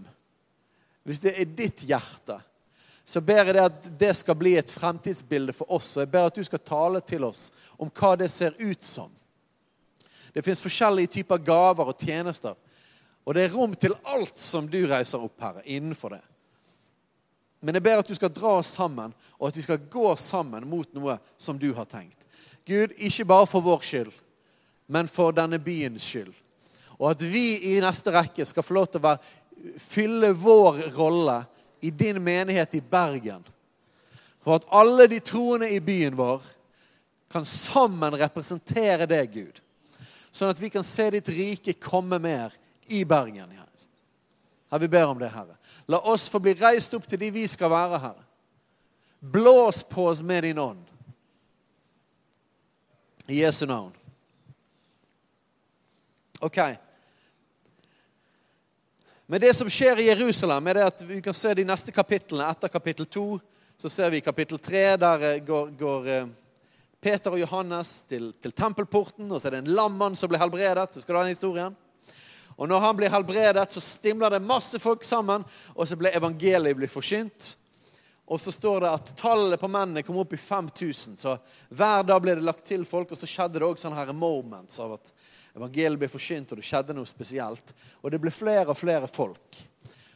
[1.05, 2.39] hvis det er ditt hjerte,
[3.07, 5.93] så ber jeg deg at det skal bli et fremtidsbilde for oss.
[5.95, 9.13] Og jeg ber at du skal tale til oss om hva det ser ut som.
[10.33, 12.57] Det fins forskjellige typer gaver og tjenester.
[13.27, 16.23] Og det er rom til alt som du reiser opp, Herre, innenfor det.
[17.59, 20.63] Men jeg ber at du skal dra oss sammen, og at vi skal gå sammen
[20.69, 22.23] mot noe som du har tenkt.
[22.63, 24.13] Gud, ikke bare for vår skyld,
[24.87, 26.31] men for denne byens skyld.
[26.95, 29.17] Og at vi i neste rekke skal få lov til å
[29.81, 31.41] fylle vår rolle
[31.83, 33.43] i din menighet i Bergen.
[34.39, 36.45] For at alle de troende i byen vår
[37.27, 39.59] kan sammen representere deg, Gud.
[40.31, 42.55] Sånn at vi kan se ditt rike komme mer
[42.87, 43.53] i Bergen.
[44.71, 45.55] Her vi ber om det, Herre.
[45.87, 48.25] La oss få bli reist opp til de vi skal være, Herre.
[49.19, 50.83] Blås på oss med din ånd.
[53.27, 53.93] I Jesu navn.
[56.39, 56.59] Ok.
[59.25, 62.47] Men det som skjer i Jerusalem, er det at vi kan se de neste kapitlene.
[62.51, 63.25] Etter kapittel 2
[63.77, 64.83] så ser vi kapittel 3.
[64.99, 66.29] Der eh, går, går eh,
[67.01, 70.95] Peter og Johannes til, til, tempelporten, og så er det en lammann som blir helbredet.
[70.95, 71.75] Husker du den historien?
[72.57, 76.77] Og når han blir helbredet, så stimler det masse folk sammen, og så ble evangeliet
[76.77, 77.53] blir forsynt.
[78.27, 81.15] Og så står det at tallet på mennene kom opp i 5000.
[81.21, 81.37] Så
[81.69, 84.81] hver dag ble det lagt til folk, og så skjedde det òg sånne her moments
[84.83, 85.13] av at
[85.55, 87.71] evangeliet ble forsynt, og det skjedde noe spesielt.
[88.01, 89.61] Og det ble flere og flere folk.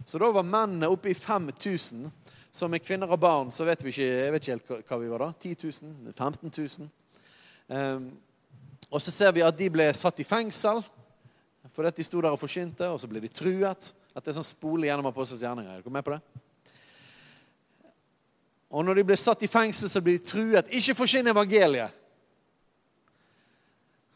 [0.04, 2.10] Så da var mennene oppe i 5000.
[2.52, 5.12] Så med kvinner og barn så vet vi ikke, jeg vet ikke helt hva vi
[5.14, 5.30] var da.
[5.40, 6.14] 10 000?
[6.18, 6.90] 15 000?
[7.72, 8.10] Um,
[8.92, 10.82] og så ser vi at de ble satt i fengsel.
[11.70, 13.92] For de sto der og forsynte, og så ble de truet.
[14.16, 15.78] At det er sånn spole gjennom apostelens gjerninger.
[15.78, 16.22] Er du med på det?
[18.72, 20.72] Og når de ble satt i fengsel, så ble de truet.
[20.74, 21.98] Ikke forsyn evangeliet!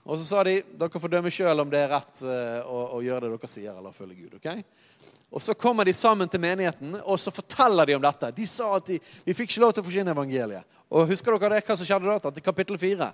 [0.05, 2.99] Og så sa de dere får dømme sjøl om det er rett eh, å, å,
[3.01, 4.35] gjøre det dere sier, eller følge Gud.
[4.37, 5.07] ok?
[5.33, 8.29] Og Så kommer de sammen til menigheten og så forteller de om dette.
[8.37, 10.77] De sa at de, vi fikk ikke lov til å forsyne evangeliet.
[10.93, 12.33] Og Husker dere det, hva som skjedde da?
[12.35, 13.09] Til kapittel 4.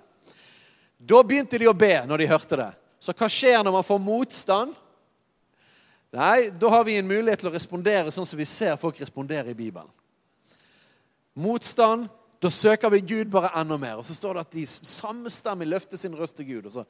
[1.00, 2.70] Da begynte de å be når de hørte det.
[3.02, 4.74] Så hva skjer når man får motstand?
[6.12, 9.50] Nei, Da har vi en mulighet til å respondere sånn som vi ser folk respondere
[9.50, 9.90] i Bibelen.
[11.34, 12.10] Motstand
[12.42, 14.00] da søker vi Gud bare enda mer.
[14.00, 16.70] Og så står det at de samstemmig løfter sin røst til Gud.
[16.74, 16.82] Så,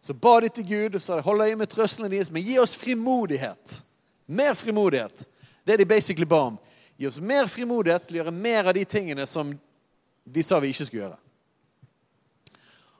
[0.00, 2.76] så ba de til Gud og sa hold øye med trøslene deres, men gi oss
[2.76, 3.82] frimodighet.
[4.26, 5.26] Mer frimodighet.
[5.66, 6.56] Det er de basically ba om.
[6.96, 9.52] Gi oss mer frimodighet til å gjøre mer av de tingene som
[10.24, 11.20] de sa vi ikke skulle gjøre.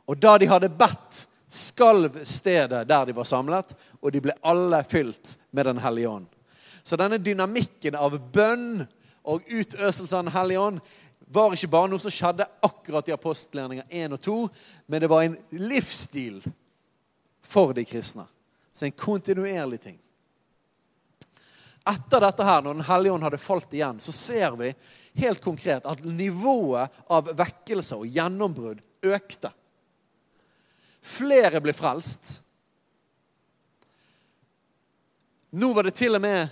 [0.09, 4.83] Og da de hadde bedt, skalv stedet der de var samlet, og de ble alle
[4.89, 6.27] fylt med Den hellige ånd.
[6.83, 8.85] Så denne dynamikken av bønn
[9.29, 10.81] og utøselse av Den hellige ånd
[11.29, 14.37] var ikke bare noe som skjedde akkurat i apostelgjerninger 1 og 2,
[14.87, 16.41] men det var en livsstil
[17.45, 18.25] for de kristne.
[18.73, 19.99] Så en kontinuerlig ting.
[21.89, 24.73] Etter dette her, når Den hellige ånd hadde falt igjen, så ser vi
[25.23, 29.53] helt konkret at nivået av vekkelse og gjennombrudd økte.
[31.09, 32.39] Flere ble frelst.
[35.51, 36.51] Nå var det til og med,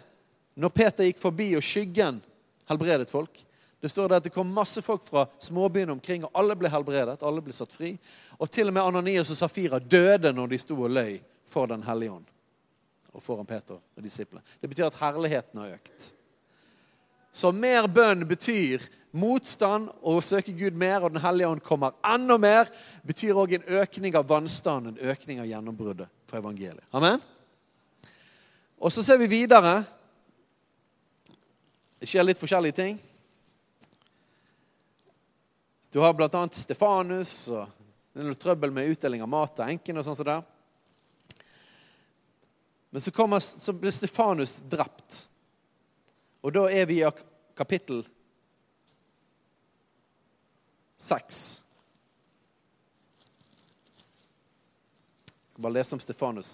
[0.56, 2.22] når Peter gikk forbi og skyggen
[2.70, 3.42] helbredet folk,
[3.80, 7.22] det står der at det kom masse folk fra småbyene omkring, og alle ble helbredet.
[7.22, 7.92] alle ble satt fri.
[8.40, 11.84] Og til og med Ananias og Safira døde når de sto og løy for Den
[11.84, 12.24] hellige ånd.
[13.12, 14.42] Og foran Peter og disiplene.
[14.60, 16.08] Det betyr at herligheten har økt.
[17.36, 18.80] Så mer bønn betyr
[19.16, 22.70] motstand og å søke Gud mer, og Den hellige ånd kommer enda mer,
[23.04, 26.84] betyr òg en økning av vannstanden, en økning av gjennombruddet for evangeliet.
[26.96, 27.20] Amen?
[28.80, 29.82] Og så ser vi videre.
[32.00, 32.98] Det skjer litt forskjellige ting.
[35.92, 36.42] Du har bl.a.
[36.52, 37.68] Stefanus, og
[38.12, 40.00] det er noe trøbbel med utdeling av mat til enken.
[40.00, 40.40] og sånn som det.
[42.90, 45.26] Men så, kommer, så blir Stefanus drept.
[46.46, 47.08] Og da er vi i
[47.58, 48.04] kapittel
[50.96, 51.38] seks.
[55.26, 56.50] Jeg skal bare lese om Stefanus.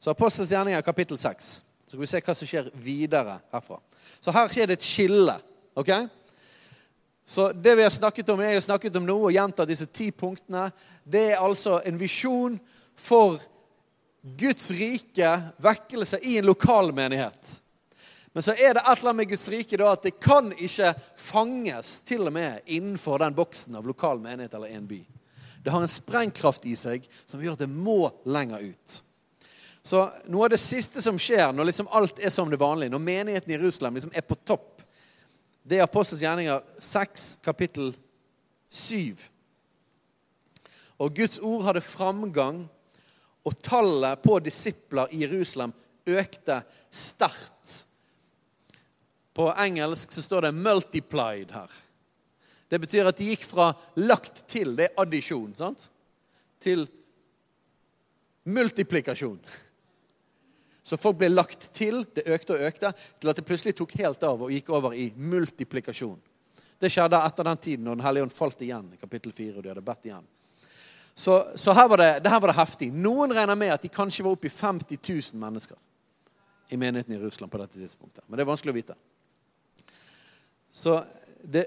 [0.00, 1.44] Så Apostels gjerninger, kapittel 6.
[1.84, 3.76] Så skal vi se hva som skjer videre herfra.
[4.20, 5.34] Så her skjer det et skille.
[5.74, 5.90] ok?
[7.26, 10.08] Så det vi har snakket om, jeg har snakket om nå og gjentatt disse ti
[10.10, 10.70] punktene,
[11.04, 12.56] det er altså en visjon
[12.94, 13.36] for
[14.26, 15.30] Guds rike,
[15.62, 17.60] vekkelse, i en lokal menighet.
[18.34, 20.90] Men så er det et eller annet med Guds rike da, at det kan ikke
[21.16, 24.98] fanges til og med innenfor den boksen av lokal menighet eller en by.
[25.64, 28.98] Det har en sprengkraft i seg som gjør at det må lenger ut.
[29.86, 33.02] Så noe av det siste som skjer når liksom alt er som det vanlige, når
[33.06, 34.82] menigheten i Jerusalem liksom er på topp,
[35.66, 37.92] det er Apostels gjerninger 6, kapittel
[38.68, 39.14] 7.
[41.02, 42.66] Og Guds ord hadde framgang,
[43.46, 45.74] og tallet på disipler i Jerusalem
[46.06, 47.82] økte sterkt.
[49.36, 51.70] På engelsk så står det 'multiplied' her.
[52.68, 55.90] Det betyr at de gikk fra lagt til, det er addisjon, sant?
[56.60, 56.86] til
[58.44, 59.38] multiplikasjon.
[60.82, 64.22] Så folk ble lagt til, det økte og økte, til at det plutselig tok helt
[64.22, 66.18] av og gikk over i multiplikasjon.
[66.78, 69.56] Det skjedde etter den tiden når Den hellige ånd falt igjen i kapittel 4.
[69.56, 70.26] og de hadde bedt igjen.
[71.16, 72.90] Så, så her, var det, her var det heftig.
[72.92, 75.78] Noen regner med at de kanskje var oppe i 50 000 mennesker
[76.68, 78.24] i menigheten i Russland på dette tidspunktet.
[78.26, 78.96] Men det er vanskelig å vite.
[80.76, 80.98] Så
[81.40, 81.64] det,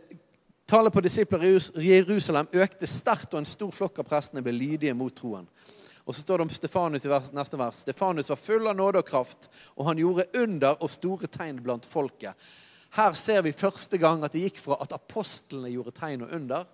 [0.69, 4.93] Tallet på disipler i Jerusalem økte sterkt, og en stor flokk av prestene ble lydige
[4.93, 5.47] mot troen.
[6.05, 7.79] Og så står det om Stefanus i neste vers.
[7.81, 11.89] Stefanus var full av nåde og kraft, og han gjorde under og store tegn blant
[11.89, 12.37] folket.
[12.93, 16.69] Her ser vi første gang at det gikk fra at apostlene gjorde tegn og under,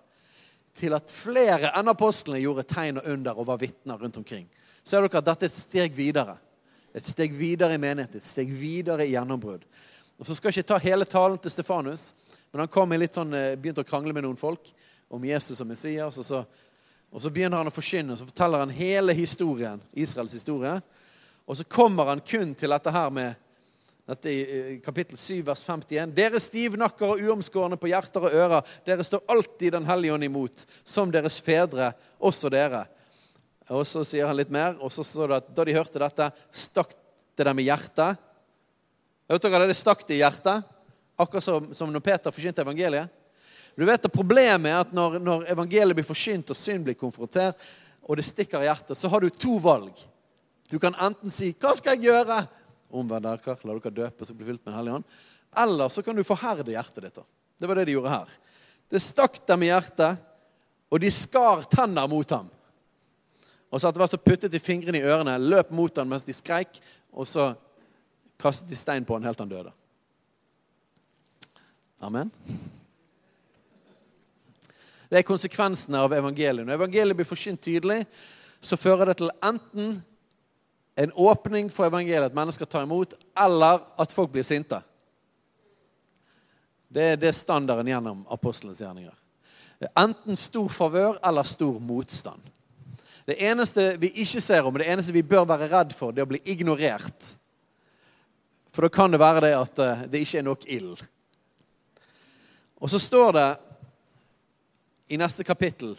[0.76, 4.46] til at flere enn apostlene gjorde tegn og under og var vitner rundt omkring.
[4.84, 6.36] Ser dere at dette er et steg videre?
[6.96, 9.64] Et steg videre i menighet, et steg videre i gjennombrudd.
[10.18, 12.12] Og Så skal jeg ikke ta hele talen til Stefanus,
[12.52, 14.72] men han kom litt sånn, eh, begynte å krangle med noen folk
[15.10, 16.18] om Jesus og Messias.
[16.18, 16.46] og så
[17.12, 20.82] og Så begynner han å forkynne, så forteller han hele historien, Israels historie.
[21.46, 23.34] Og så kommer han kun til dette her med
[24.06, 26.12] dette i kapittel 7, vers 51.
[26.14, 30.62] Dere stivnakker og uomskårne på hjerter og ører, dere står alltid Den hellige ånd imot,
[30.86, 31.90] som deres fedre,
[32.22, 32.84] også dere.
[33.74, 36.28] Og så sier han litt mer, og så står det at da de hørte dette,
[36.54, 36.94] stakk
[37.34, 38.20] det dem i hjertet.
[39.26, 40.62] Vet dere, Det stakk det i hjertet,
[41.18, 43.10] akkurat som, som når Peter forkynte evangeliet.
[43.74, 47.58] Du vet at Problemet er at når, når evangeliet blir forsynt og synd blir konfrontert,
[48.06, 49.90] og det stikker i hjertet, så har du to valg.
[50.70, 52.46] Du kan enten si 'Hva skal jeg gjøre?'
[52.90, 55.16] Omvend dere, la dere døpe så blir fylt med Den hellige ånd.
[55.62, 57.20] Eller så kan du forherde hjertet ditt.
[57.58, 58.34] Det var det de gjorde her.
[58.90, 60.22] Det stakk dem i hjertet,
[60.86, 62.46] Og de skar tenner mot ham.
[63.74, 66.34] Og så etter hvert så puttet de fingrene i ørene, løp mot ham mens de
[66.36, 66.78] skreik,
[67.10, 67.48] og så
[68.38, 69.72] kastet de stein på ham helt til han døde.
[72.06, 72.30] Amen.
[75.10, 76.66] Det er konsekvensene av evangeliet.
[76.66, 78.04] Når evangeliet blir forsynt tydelig,
[78.60, 79.98] så fører det til enten
[80.96, 84.80] en åpning for evangeliet, at mennesker tar imot, eller at folk blir sinte.
[86.88, 89.12] Det er det standarden gjennom apostelens gjerninger.
[89.92, 92.40] Enten stor favør eller stor motstand.
[93.26, 96.28] Det eneste vi ikke ser om, det eneste vi bør være redd for, det er
[96.28, 97.34] å bli ignorert.
[98.72, 101.02] For da kan det være det at eh, det ikke er nok ild.
[102.80, 103.48] Og så står det
[105.12, 105.96] i neste kapittel,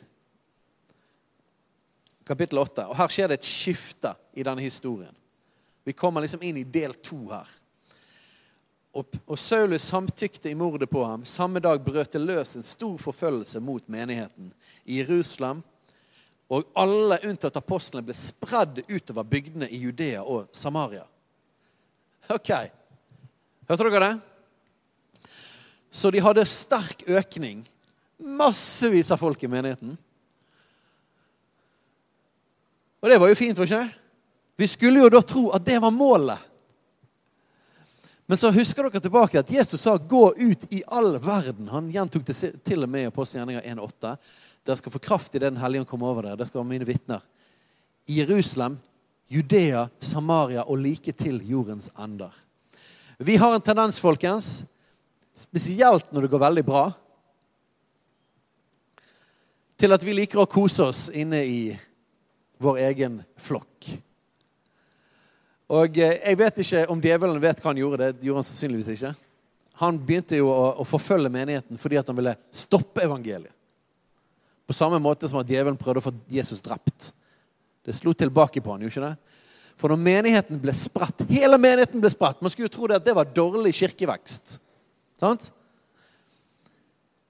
[2.27, 5.15] kapittel 8, og her skjer det et skifte i denne historien.
[5.83, 7.47] Vi kommer liksom inn i del to her.
[8.97, 11.25] Og, og Saulus samtykte i mordet på ham.
[11.25, 14.51] Samme dag brøt det løs en stor forfølgelse mot menigheten
[14.85, 15.61] i Jerusalem.
[16.49, 21.05] Og alle unntatt apostlene ble spredd utover bygdene i Judea og Samaria.
[22.29, 22.51] Ok.
[23.67, 25.29] Hørte dere det?
[25.91, 27.63] Så de hadde sterk økning.
[28.17, 29.97] Massevis av folk i menigheten.
[33.01, 34.06] Og det var jo fint, var ikke det?
[34.57, 36.39] Vi skulle jo da tro at det var målet.
[38.27, 41.69] Men så husker dere tilbake at Jesus sa 'gå ut i all verden'.
[41.69, 44.17] Han gjentok det til og med i Apostelgjerninga 1,8.
[44.65, 46.35] Dere skal få kraft i Den hellige ånd kommer over dere.
[46.35, 47.21] Dere skal være mine vitner.
[48.07, 48.79] I Jerusalem,
[49.29, 52.33] Judea, Samaria og like til jordens ender.
[53.19, 54.63] Vi har en tendens, folkens,
[55.35, 56.91] spesielt når det går veldig bra,
[59.77, 61.79] til at vi liker å kose oss inne i
[62.59, 64.06] vår egen flokk.
[65.67, 68.11] Og eh, Jeg vet ikke om djevelen vet hva han gjorde.
[68.15, 69.13] Det gjorde han sannsynligvis ikke.
[69.81, 73.53] Han begynte jo å, forfølge menigheten fordi han ville stoppe evangeliet.
[74.67, 77.11] På samme måte som at djevelen prøvde å få Jesus drept.
[77.85, 79.13] Det slo tilbake på han, jo ikke det?
[79.77, 82.41] For når menigheten ble spredt Hele menigheten ble spredt.
[82.41, 84.57] Man skulle jo tro det at det var dårlig kirkevekst.
[85.21, 85.51] Sant?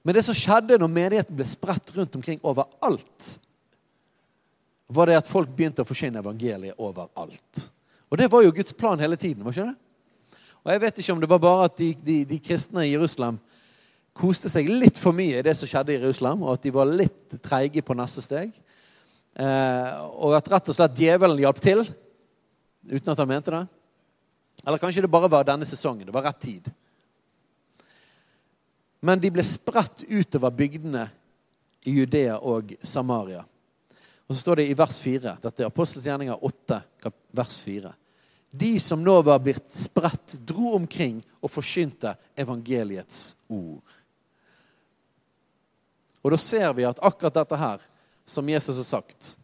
[0.08, 3.34] Men det som skjedde når menigheten ble spredt rundt omkring overalt,
[4.88, 7.68] var det at folk begynte å forsyne evangeliet overalt.
[8.12, 9.44] Og det var jo Guds plan hele tiden.
[9.44, 10.40] var ikke det?
[10.64, 13.40] Og Jeg vet ikke om det var bare at de, de, de kristne i Jerusalem
[14.18, 16.90] koste seg litt for mye i det som skjedde i Jerusalem, og at de var
[16.90, 18.52] litt treige på neste steg.
[19.38, 21.84] Eh, og at rett og slett djevelen hjalp til,
[22.90, 23.64] uten at han mente det.
[24.66, 26.08] Eller kanskje det bare var denne sesongen.
[26.08, 26.72] Det var rett tid.
[29.06, 31.06] Men de ble spredt utover bygdene
[31.88, 33.46] i Judea og Samaria.
[34.28, 35.38] Og så står det i vers 4.
[35.44, 36.82] Dette er Apostels gjerninger 8,
[37.32, 37.94] vers 4.
[38.52, 43.84] De som nå var blitt spredt, dro omkring og forkynte evangeliets ord.
[46.24, 47.84] Og da ser vi at akkurat dette her,
[48.28, 49.36] som Jesus har sagt,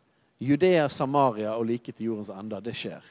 [0.44, 3.04] Judea, Samaria og like til jordens ende, det skjer.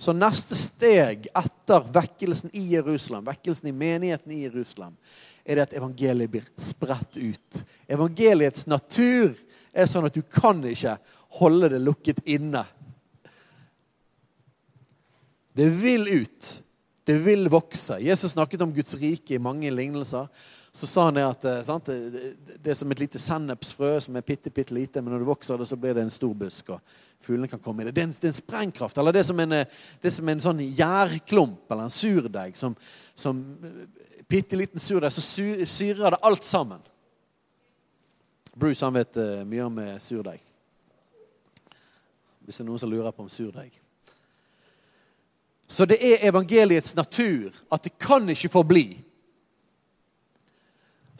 [0.00, 4.96] Så neste steg etter vekkelsen i Jerusalem, vekkelsen i menigheten i Jerusalem,
[5.44, 7.60] er det at evangeliet blir spredt ut.
[7.86, 9.36] Evangeliets natur
[9.72, 10.96] er sånn at du kan ikke
[11.40, 12.64] holde det lukket inne.
[15.54, 16.50] Det vil ut.
[17.04, 17.98] Det vil vokse.
[18.02, 20.28] Jesus snakket om Guds rike i mange lignelser.
[20.72, 24.52] Så sa han at eh, sant, det er som et lite sennepsfrø som er bitte,
[24.54, 27.50] bitte lite, men når det vokser, det, så blir det en stor busk, og fuglene
[27.50, 27.96] kan komme i det.
[27.96, 29.00] Det er en, det er en sprengkraft.
[29.00, 32.54] Eller det er som en, eh, er som en sånn gjærklump eller en surdeig.
[32.60, 32.78] Som,
[33.18, 33.42] som
[34.30, 35.26] bitte liten surdeig, så
[35.66, 36.86] syrer det alt sammen.
[38.60, 40.42] Bruce han vet uh, mye om uh, surdeig.
[42.44, 43.72] Hvis det er noen som lurer på om surdeig.
[45.70, 48.86] Så det er evangeliets natur at det kan ikke forbli.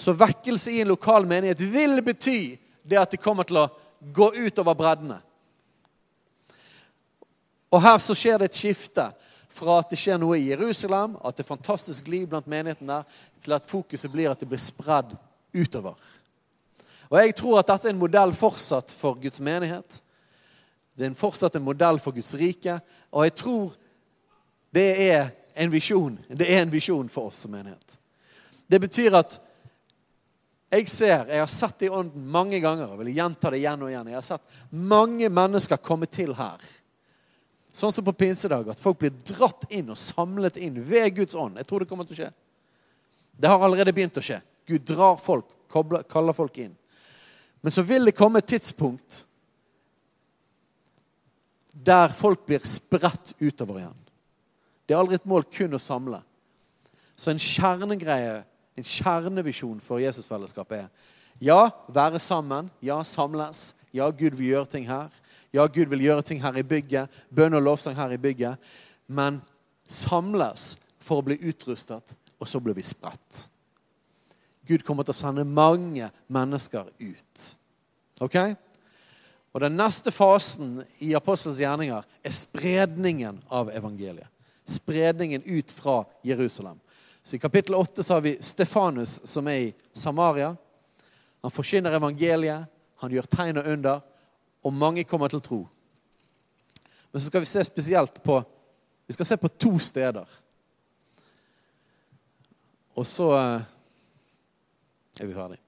[0.01, 3.68] Så vekkelse i en lokal menighet vil bety det at det kommer til å
[4.01, 5.20] gå utover breddene.
[7.70, 9.07] Og her så skjer det et skifte
[9.55, 13.05] fra at det skjer noe i Jerusalem, at det er fantastisk liv blant menigheten der,
[13.45, 15.12] til at fokuset blir at det blir spredd
[15.55, 15.95] utover.
[17.11, 20.00] Og Jeg tror at dette er en modell fortsatt for Guds menighet.
[20.94, 22.78] Det er fortsatt en modell for Guds rike.
[23.11, 23.74] Og jeg tror
[24.70, 26.18] det er en visjon.
[26.28, 27.96] Det er en visjon for oss som menighet.
[28.70, 29.40] Det betyr at
[30.70, 32.92] jeg ser, jeg har sett det i ånden mange ganger.
[32.92, 34.12] og vil gjenta det igjen og igjen.
[34.12, 36.62] Jeg har sett mange mennesker komme til her.
[37.74, 41.58] Sånn som på pinsedag, at folk blir dratt inn og samlet inn ved Guds ånd.
[41.58, 42.30] Jeg tror det kommer til å skje.
[43.40, 44.38] Det har allerede begynt å skje.
[44.66, 46.74] Gud drar folk, kaller folk inn.
[47.61, 49.24] Men så vil det komme et tidspunkt
[51.72, 54.00] der folk blir spredt utover igjen.
[54.84, 56.18] Det er aldri et mål kun å samle.
[57.16, 58.40] Så en kjernegreie,
[58.76, 61.08] en kjernevisjon for Jesusfellesskapet er
[61.40, 62.68] Ja, være sammen.
[62.84, 63.74] Ja, samles.
[63.96, 65.08] Ja, Gud vil gjøre ting her.
[65.52, 67.08] Ja, Gud vil gjøre ting her i bygget.
[67.32, 68.61] Bønn og lovsang her i bygget.
[69.08, 69.40] Men
[69.88, 73.46] samles for å bli utrustet, og så blir vi spredt.
[74.70, 77.46] Gud kommer til å sende mange mennesker ut.
[78.22, 78.36] Ok?
[79.50, 84.28] Og Den neste fasen i apostelens gjerninger er spredningen av evangeliet.
[84.70, 86.78] Spredningen ut fra Jerusalem.
[87.22, 90.54] Så I kapittel 8 så har vi Stefanus, som er i Samaria.
[91.42, 92.70] Han forkynner evangeliet,
[93.02, 94.00] han gjør tegn og under,
[94.62, 95.60] og mange kommer til tro.
[97.10, 98.42] Men så skal vi se spesielt på
[99.06, 100.26] Vi skal se på to steder.
[102.94, 103.62] Og så eh,
[105.20, 105.60] er vi ferdig.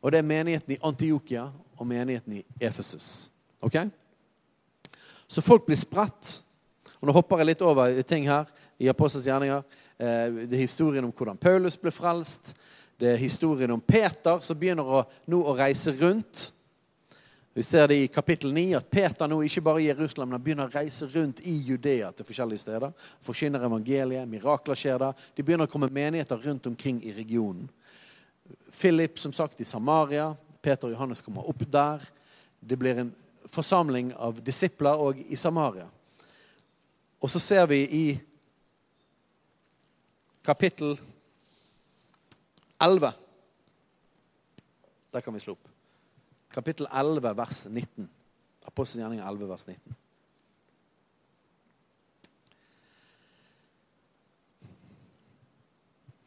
[0.00, 3.28] Og det er menigheten i Antiokia og menigheten i Efesus.
[3.60, 3.78] Ok?
[5.26, 6.40] Så folk blir spredt.
[7.00, 8.48] Og Nå hopper jeg litt over ting her
[8.78, 9.64] i Apostels gjerninger.
[9.98, 12.54] Eh, det er historien om hvordan Paulus ble frelst.
[12.96, 16.50] Det er historien om Peter, som begynner å, nå å reise rundt.
[17.56, 20.68] Vi ser det i kapittel 9 at Peter nå ikke bare i Jerusalem, men begynner
[20.68, 22.92] å reise rundt i Judea til forskjellige steder.
[23.24, 25.22] Forkynner evangeliet, mirakler skjer der.
[25.36, 27.68] De begynner å komme menigheter rundt omkring i regionen.
[28.72, 30.34] Philip, som sagt, i Samaria.
[30.62, 32.02] Peter og Johannes kommer opp der.
[32.60, 33.12] Det blir en
[33.52, 35.86] forsamling av disipler òg i Samaria.
[37.22, 38.06] Og så ser vi i
[40.44, 40.98] kapittel
[42.82, 43.12] 11
[45.12, 45.68] Der kan vi slå opp.
[46.52, 48.08] Kapittel 11, vers 19.
[48.68, 49.96] Apostelgjerningen 11, vers 19.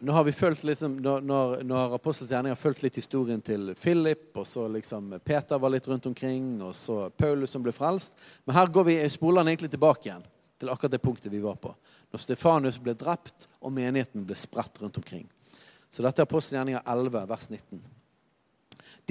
[0.01, 4.29] Nå har vi følt liksom, når, når Apostels gjerning har fulgt litt historien til Philip,
[4.39, 8.15] og så liksom Peter var litt rundt omkring, og så Paulus som ble frelst.
[8.47, 10.23] Men her går vi, spoler han egentlig tilbake igjen
[10.59, 11.73] til akkurat det punktet vi var på.
[12.15, 15.27] Når Stefanus ble drept, og menigheten ble spredt rundt omkring.
[15.91, 17.83] Så dette er apostelgjerninga 11, vers 19.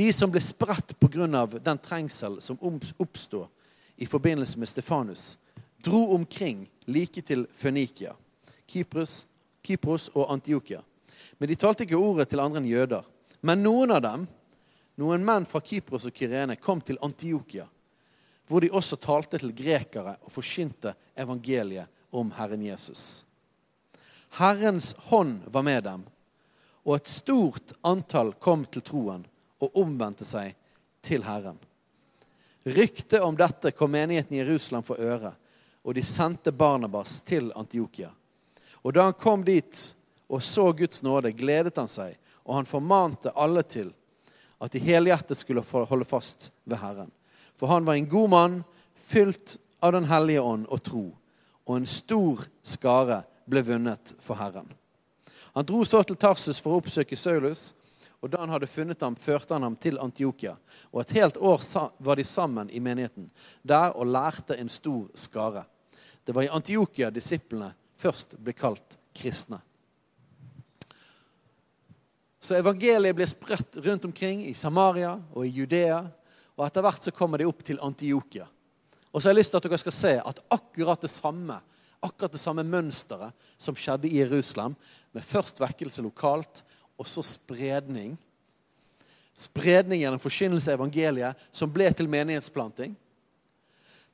[0.00, 1.46] De som ble spredt pga.
[1.52, 3.48] den trengsel som oppstod
[3.96, 5.36] i forbindelse med Stefanus,
[5.84, 8.16] dro omkring like til Fønikia,
[8.66, 9.26] Kypros,
[9.68, 10.80] Kypros og Antiokia.
[11.38, 13.04] Men de talte ikke ordet til andre enn jøder.
[13.44, 14.26] Men noen av dem,
[14.98, 17.68] noen menn fra Kypros og Kyrene, kom til Antiokia,
[18.48, 23.26] hvor de også talte til grekere og forsynte evangeliet om Herren Jesus.
[24.40, 26.04] Herrens hånd var med dem,
[26.88, 29.26] og et stort antall kom til troen
[29.60, 30.54] og omvendte seg
[31.04, 31.58] til Herren.
[32.68, 35.32] Ryktet om dette kom menigheten i Jerusalem for øre,
[35.84, 38.10] og de sendte Barnabas til Antiokia.
[38.82, 39.78] Og da han kom dit
[40.28, 43.90] og så Guds nåde, gledet han seg, og han formante alle til
[44.58, 47.10] at de helhjertet skulle holde fast ved Herren.
[47.56, 48.58] For han var en god mann,
[48.94, 51.04] fylt av Den hellige ånd og tro,
[51.66, 54.66] og en stor skare ble vunnet for Herren.
[55.54, 57.72] Han dro så til Tarsus for å oppsøke Saulus,
[58.18, 60.56] og da han hadde funnet ham, førte han ham til Antiokia.
[60.90, 61.62] Og et helt år
[62.02, 63.30] var de sammen i menigheten
[63.62, 65.62] der og lærte en stor skare.
[66.26, 69.60] Det var i Antiokia disiplene først ble kalt kristne.
[72.38, 76.04] Så evangeliet ble spredt rundt omkring i Samaria og i Judea.
[76.56, 78.46] Og etter hvert så kommer de opp til Antiokia.
[79.10, 81.58] Og så har jeg lyst til at dere skal se at akkurat det samme
[82.00, 84.76] akkurat det samme mønsteret som skjedde i Jerusalem,
[85.12, 86.62] med først vekkelse lokalt
[86.98, 88.16] og så spredning.
[89.38, 92.94] Spredning gjennom forkynnelse av evangeliet, som ble til menighetsplanting.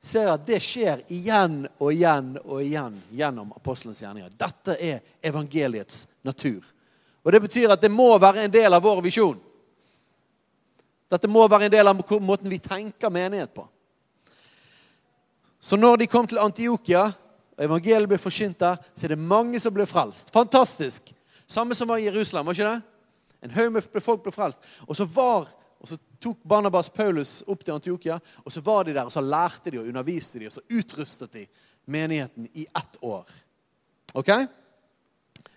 [0.05, 4.29] Ser at det skjer igjen og igjen og igjen gjennom apostelens gjerninger.
[4.37, 6.61] Dette er evangeliets natur.
[7.25, 9.39] Og Det betyr at det må være en del av vår visjon.
[11.09, 13.65] Dette må være en del av måten vi tenker menighet på.
[15.59, 17.07] Så når de kom til Antiokia,
[17.55, 20.29] og evangeliet ble forkynt der, så er det mange som ble frelst.
[20.35, 21.09] Fantastisk!
[21.47, 22.81] Samme som var i Jerusalem, var ikke det?
[23.45, 24.61] En haug med folk ble frelst.
[24.85, 25.47] Og så, var,
[25.85, 29.21] og så tok Barnabas Paulus opp til Antiokia, og så var de der, og så
[29.21, 31.43] lærte de og underviste de, og så utrustet de
[31.85, 33.29] menigheten i ett år.
[34.17, 34.31] Ok?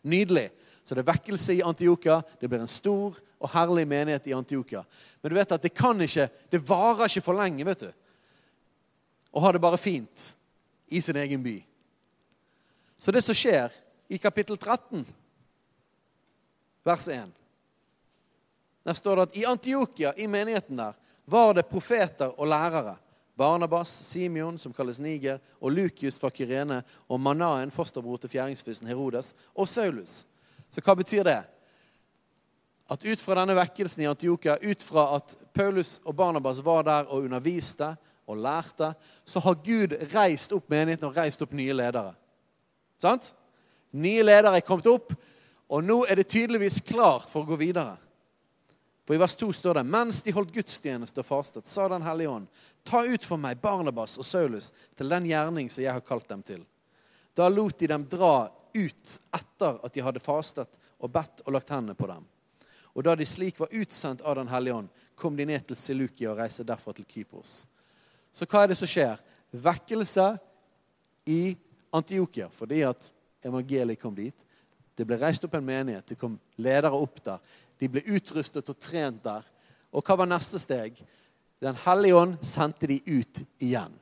[0.03, 0.51] Nydelig.
[0.85, 2.19] Så det er vekkelse i Antiokia.
[2.41, 4.85] Det blir en stor og herlig menighet i Antiokia.
[5.23, 7.91] Men du vet at det kan ikke, det varer ikke for lenge vet du,
[9.33, 10.29] å ha det bare fint
[10.93, 11.57] i sin egen by.
[13.01, 13.73] Så det som skjer
[14.13, 15.09] i kapittel 13
[16.85, 17.38] vers 1.
[18.89, 20.95] Der står det at i Antiokia, i menigheten der,
[21.29, 22.95] var det profeter og lærere.
[23.37, 29.35] Barnabas, Simeon, som kalles Niger, og Lukius fra Kyrene, og Manaen, fosterbror til fjæringsfyrsten Herodes,
[29.55, 30.25] og Saulus.
[30.71, 31.43] Så hva betyr det?
[32.89, 37.13] At ut fra denne vekkelsen i Antiokia, ut fra at Paulus og Barnabas var der
[37.13, 37.93] og underviste
[38.27, 42.17] og lærte, så har Gud reist opp menigheten og reist opp nye ledere.
[43.05, 43.35] Sant?
[43.93, 45.13] Nye ledere er kommet opp,
[45.69, 47.99] og nå er det tydeligvis klart for å gå videre.
[49.09, 52.29] For i vers 2 står det mens de holdt gudstjeneste og fastet, sa Den hellige
[52.29, 52.49] ånd,
[52.85, 54.67] ta ut for meg Barnabas og Saulus
[54.99, 56.67] til den gjerning som jeg har kalt dem til.
[57.33, 61.73] Da lot de dem dra ut etter at de hadde fastet og bedt og lagt
[61.73, 62.27] hendene på dem.
[62.93, 66.35] Og da de slik var utsendt av Den hellige ånd, kom de ned til Silukia
[66.35, 67.63] og reiste derfra til Kypros.
[68.29, 69.17] Så hva er det som skjer?
[69.57, 70.27] Vekkelse
[71.33, 71.57] i
[71.97, 73.09] Antiokia fordi at
[73.41, 74.45] evangeliet kom dit.
[74.93, 77.41] Det ble reist opp en menighet, det kom ledere opp der.
[77.79, 79.47] De ble utrustet og trent der.
[79.93, 80.99] Og hva var neste steg?
[81.63, 83.95] Den hellige ånd sendte de ut igjen.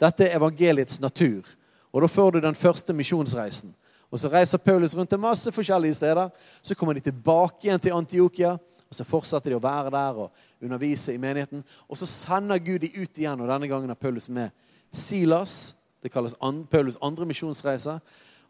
[0.00, 1.46] Dette er evangeliets natur.
[1.92, 3.74] Og da får du den første misjonsreisen.
[4.10, 6.30] Og Så reiser Paulus rundt til masse forskjellige steder.
[6.62, 8.52] Så kommer de tilbake igjen til Antiokia.
[8.90, 10.32] og Så fortsetter de å være der og
[10.62, 11.64] undervise i menigheten.
[11.88, 14.50] Og så sender Gud de ut igjen, og denne gangen har Paulus med
[14.92, 15.74] Silas.
[16.02, 16.34] Det kalles
[16.70, 18.00] Paulus' andre misjonsreise.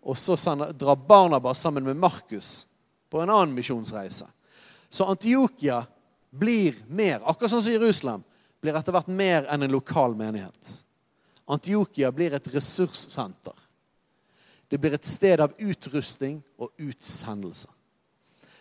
[0.02, 2.66] Og så drar Barnabas sammen med Markus
[3.10, 4.26] på en annen misjonsreise.
[4.90, 5.84] Så Antiokia
[6.30, 8.22] blir mer, akkurat sånn som Jerusalem,
[8.60, 10.72] blir etter hvert mer enn en lokal menighet.
[11.50, 13.54] Antiokia blir et ressurssenter.
[14.70, 17.70] Det blir et sted av utrustning og utsendelse.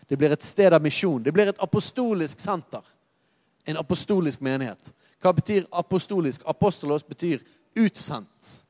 [0.10, 1.22] Det blir et sted av misjon.
[1.24, 2.82] Det blir et apostolisk senter.
[3.66, 4.94] En apostolisk menighet.
[5.22, 6.42] Hva betyr apostolisk?
[6.50, 7.44] Apostolos betyr
[7.78, 8.64] utsendt.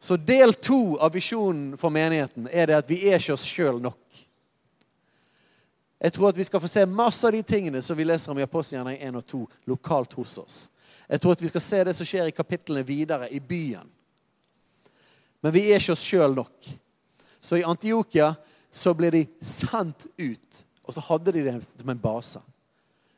[0.00, 3.78] Så del to av visjonen for menigheten er det at vi er ikke oss sjøl
[3.80, 4.02] nok.
[5.98, 8.38] Jeg tror at vi skal få se masse av de tingene som vi leser om
[8.38, 10.56] i Apostelgjerningen 1 og 2 lokalt hos oss.
[11.08, 13.86] Jeg tror at vi skal se det som skjer i kapitlene videre i byen.
[15.44, 16.70] Men vi er ikke oss sjøl nok.
[17.40, 18.32] Så i Antiokia
[18.72, 22.40] så ble de sendt ut, og så hadde de det som en base.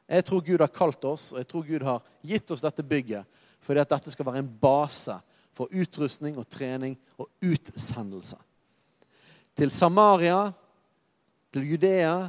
[0.07, 3.43] Jeg tror Gud har kalt oss, og jeg tror Gud har gitt oss dette bygget
[3.67, 5.15] fordi at dette skal være en base
[5.57, 8.37] for utrustning og trening og utsendelse.
[9.57, 10.53] Til Samaria,
[11.51, 12.29] til Judea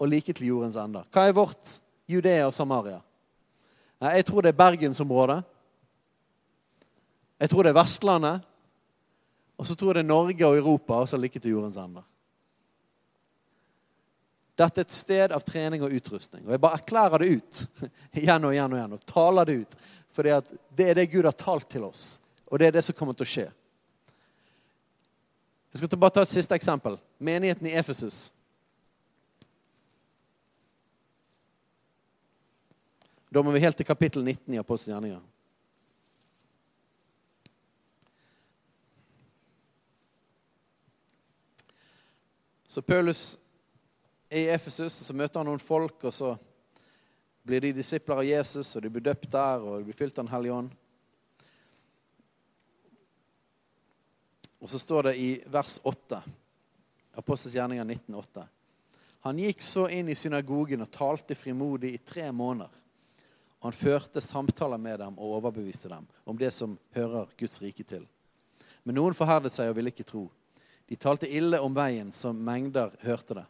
[0.00, 1.04] og like til jordens ender.
[1.12, 1.76] Hva er vårt
[2.08, 3.00] Judea og Samaria?
[4.00, 5.42] Jeg tror det er bergensområdet.
[7.40, 8.46] Jeg tror det er Vestlandet.
[9.60, 12.06] Og så tror jeg det er Norge og Europa, og så like til jordens ender.
[14.56, 16.46] Dette er et sted av trening og utrustning.
[16.46, 17.60] Og jeg bare erklærer det ut
[18.20, 18.96] igjen og igjen og igjen.
[18.96, 19.78] Og taler det ut.
[20.10, 22.18] For det er det Gud har talt til oss.
[22.48, 23.46] Og det er det som kommer til å skje.
[25.70, 26.96] Jeg skal bare ta et siste eksempel.
[27.22, 28.30] Menigheten i Efesus.
[33.30, 35.20] Da må vi helt til kapittel 19 i Apostelens gjerninger.
[42.70, 43.38] Så Paulus
[44.30, 46.36] er i Efesus, så møter han noen folk, og så
[47.46, 50.26] blir de disipler av Jesus, og de blir døpt der, og de blir fylt av
[50.26, 50.76] Den hellige ånd.
[54.60, 56.20] Og så står det i vers 8,
[57.18, 58.46] Apostels gjerninger 19,8.
[59.26, 62.70] Han gikk så inn i synagogen og talte frimodig i tre måneder.
[63.60, 67.84] Og han førte samtaler med dem og overbeviste dem om det som hører Guds rike
[67.84, 68.06] til.
[68.84, 70.30] Men noen forherdet seg og ville ikke tro.
[70.88, 73.46] De talte ille om veien, som mengder hørte det.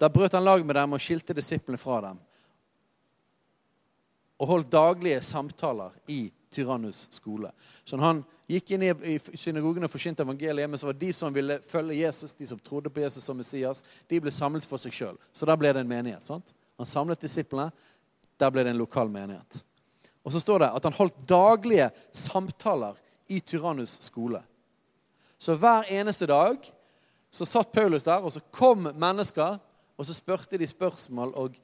[0.00, 2.20] Da brøt han lag med dem og skilte disiplene fra dem.
[4.40, 7.52] Og holdt daglige samtaler i Tyrannus skole.
[7.84, 11.60] Så han gikk inn i synagogen og forkynte evangeliet, men så var de som ville
[11.68, 15.20] følge Jesus, de som trodde på Jesus som Messias, de ble samlet for seg sjøl.
[15.36, 16.24] Så da ble det en menighet.
[16.24, 16.54] sant?
[16.80, 17.68] Han samlet disiplene.
[18.40, 19.62] Der ble det en lokal menighet.
[20.24, 22.98] Og så står det at han holdt daglige samtaler
[23.30, 24.42] i Tyrannus skole.
[25.40, 26.64] Så hver eneste dag
[27.30, 29.60] så satt Paulus der, og så kom mennesker,
[29.96, 31.56] og så spurte de spørsmål, og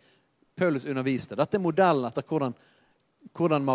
[0.57, 1.37] Paulus underviste.
[1.37, 2.55] Dette er modellen etter hvordan,
[3.37, 3.67] hvordan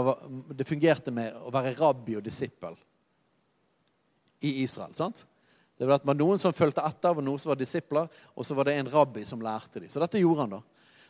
[0.57, 2.77] det fungerte med å være rabbi og disippel
[4.41, 4.95] i Israel.
[4.97, 5.25] sant?
[5.77, 8.77] Det var noen som fulgte etter, og noen som var disipler, og så var det
[8.77, 9.89] en rabbi som lærte dem.
[9.89, 10.61] Så dette gjorde han da.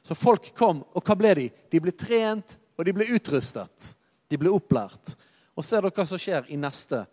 [0.02, 1.48] Så folk kom, og hva ble de?
[1.70, 3.94] De ble trent, og de ble utrustet.
[4.32, 5.14] De ble opplært.
[5.54, 7.04] Og ser dere hva som skjer i neste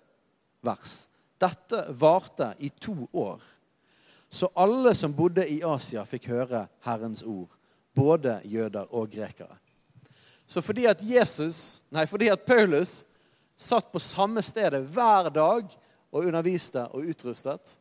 [0.65, 1.03] vers.
[1.39, 3.43] Dette varte i to år.
[4.31, 7.51] Så alle som bodde i Asia, fikk høre Herrens ord.
[7.97, 9.57] Både jøder og grekere.
[10.49, 13.03] Så fordi at Jesus, nei, fordi at Paulus
[13.59, 15.69] satt på samme stedet hver dag
[16.09, 17.77] og underviste og utrustet,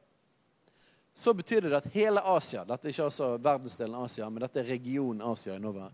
[1.17, 4.67] så betyr det at hele Asia Dette er ikke altså verdensdelen Asia, men dette er
[4.69, 5.89] regionen Asia innover.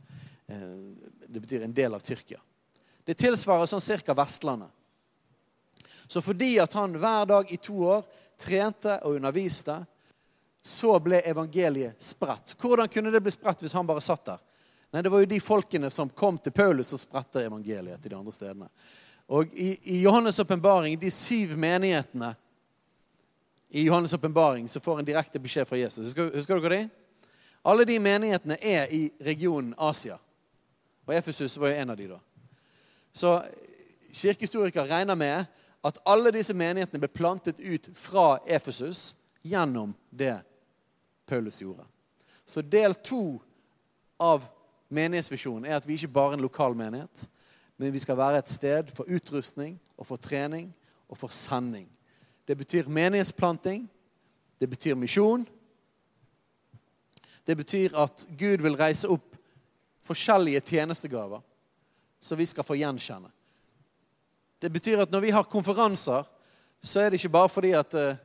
[0.51, 0.65] Eh,
[1.27, 2.41] det betyr en del av Tyrkia.
[3.07, 4.67] Det tilsvarer sånn cirka Vestlandet.
[6.11, 8.03] Så fordi at han hver dag i to år
[8.35, 9.77] trente og underviste,
[10.59, 12.57] så ble evangeliet spredt.
[12.59, 14.43] Hvordan kunne det bli spredt hvis han bare satt der?
[14.91, 18.19] Nei, Det var jo de folkene som kom til Paulus og spredte evangeliet til de
[18.19, 18.67] andre stedene.
[19.31, 22.35] Og i, i Johannes' åpenbaring, de syv menighetene
[23.75, 26.05] i Johannes' åpenbaring, får en direkte beskjed fra Jesus.
[26.05, 26.89] Husker, husker dere det?
[27.65, 30.19] Alle de menighetene er i regionen Asia.
[31.07, 32.19] Og Efesus var jo en av de da.
[33.13, 33.31] Så
[34.13, 35.45] kirkehistorikere regner med
[35.83, 40.35] at alle disse menighetene ble plantet ut fra Efesus gjennom det
[41.25, 41.87] Paulus gjorde.
[42.45, 43.41] Så del to
[44.21, 44.45] av
[44.93, 47.25] menighetsvisjonen er at vi ikke bare er en lokal menighet,
[47.77, 50.69] men vi skal være et sted for utrustning og for trening
[51.09, 51.89] og for sending.
[52.45, 53.87] Det betyr menighetsplanting.
[54.59, 55.45] Det betyr misjon.
[57.45, 59.35] Det betyr at Gud vil reise opp
[60.03, 61.41] forskjellige tjenestegaver
[62.23, 63.31] som vi skal få gjenkjenne.
[64.59, 66.23] Det betyr at når vi har konferanser,
[66.83, 68.19] så er det ikke bare fordi at eh,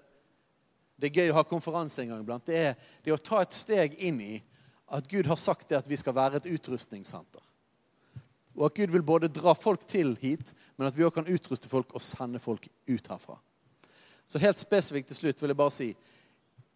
[0.98, 2.46] det er gøy å ha konferanse en gang iblant.
[2.46, 4.36] Det er det å ta et steg inn i
[4.94, 7.42] at Gud har sagt det at vi skal være et utrustningssenter.
[8.58, 11.70] Og at Gud vil både dra folk til hit, men at vi òg kan utruste
[11.70, 13.38] folk og sende folk ut herfra.
[14.29, 15.89] Så helt spesifikt til slutt vil jeg bare si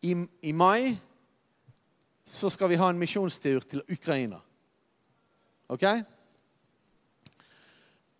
[0.02, 0.96] i, i mai
[2.24, 4.38] så skal vi ha en misjonstur til Ukraina.
[5.72, 5.84] OK?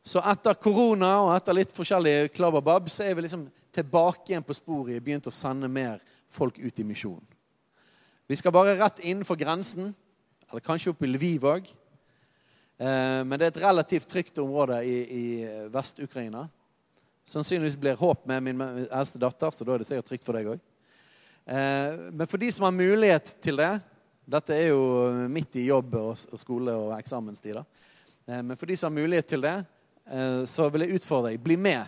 [0.02, 4.56] Så etter korona og etter litt forskjellig klabbabab, så er vi liksom tilbake igjen på
[4.58, 6.02] sporet og begynt å sende mer
[6.32, 7.22] folk ut i misjon.
[8.26, 9.92] Vi skal bare rett innenfor grensen,
[10.50, 11.70] eller kanskje opp i Lviv òg.
[12.82, 15.24] Eh, men det er et relativt trygt område i, i
[15.72, 16.48] Vest-Ukraina.
[17.28, 20.50] Sannsynligvis blir håp med min eldste datter, så da er det sikkert trygt for deg
[20.54, 20.62] òg.
[21.46, 23.72] Eh, men for de som har mulighet til det
[24.32, 27.64] Dette er jo midt i jobb og skole og eksamenstider.
[28.30, 29.56] Eh, men for de som har mulighet til det,
[30.10, 31.42] Eh, så vil jeg utfordre deg.
[31.42, 31.86] Bli med.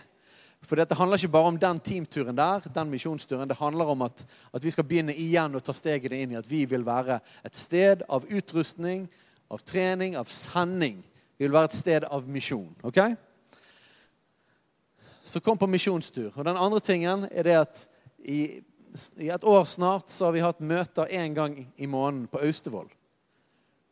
[0.65, 3.47] For dette handler ikke bare om den teamturen der, den misjonsturen.
[3.49, 4.23] Det handler om at,
[4.53, 7.59] at, vi skal begynne igjen å ta stegene inn i at vi vil være et
[7.59, 9.05] sted av utrustning,
[9.51, 11.03] av trening, av sending.
[11.37, 12.71] Vi vil være et sted av misjon.
[12.81, 13.03] ok?
[15.25, 16.29] Så kom på misjonstur.
[16.35, 17.79] Og den andre tingen er det at
[18.21, 18.61] i,
[19.17, 22.91] i et år snart så har vi hatt møter én gang i måneden på Austevoll.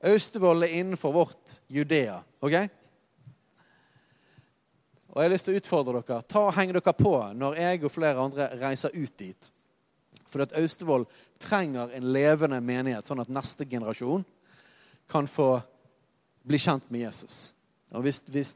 [0.05, 2.19] Austevoll er innenfor vårt Judea.
[2.39, 2.55] ok?
[5.13, 6.21] Og jeg har lyst til å utfordre dere.
[6.25, 9.49] Ta og Heng dere på når jeg og flere andre reiser ut dit.
[10.29, 11.05] For at Austevoll
[11.41, 14.25] trenger en levende menighet, sånn at neste generasjon
[15.09, 15.55] kan få
[16.45, 17.53] bli kjent med Jesus.
[17.93, 18.53] Og Hvis, hvis,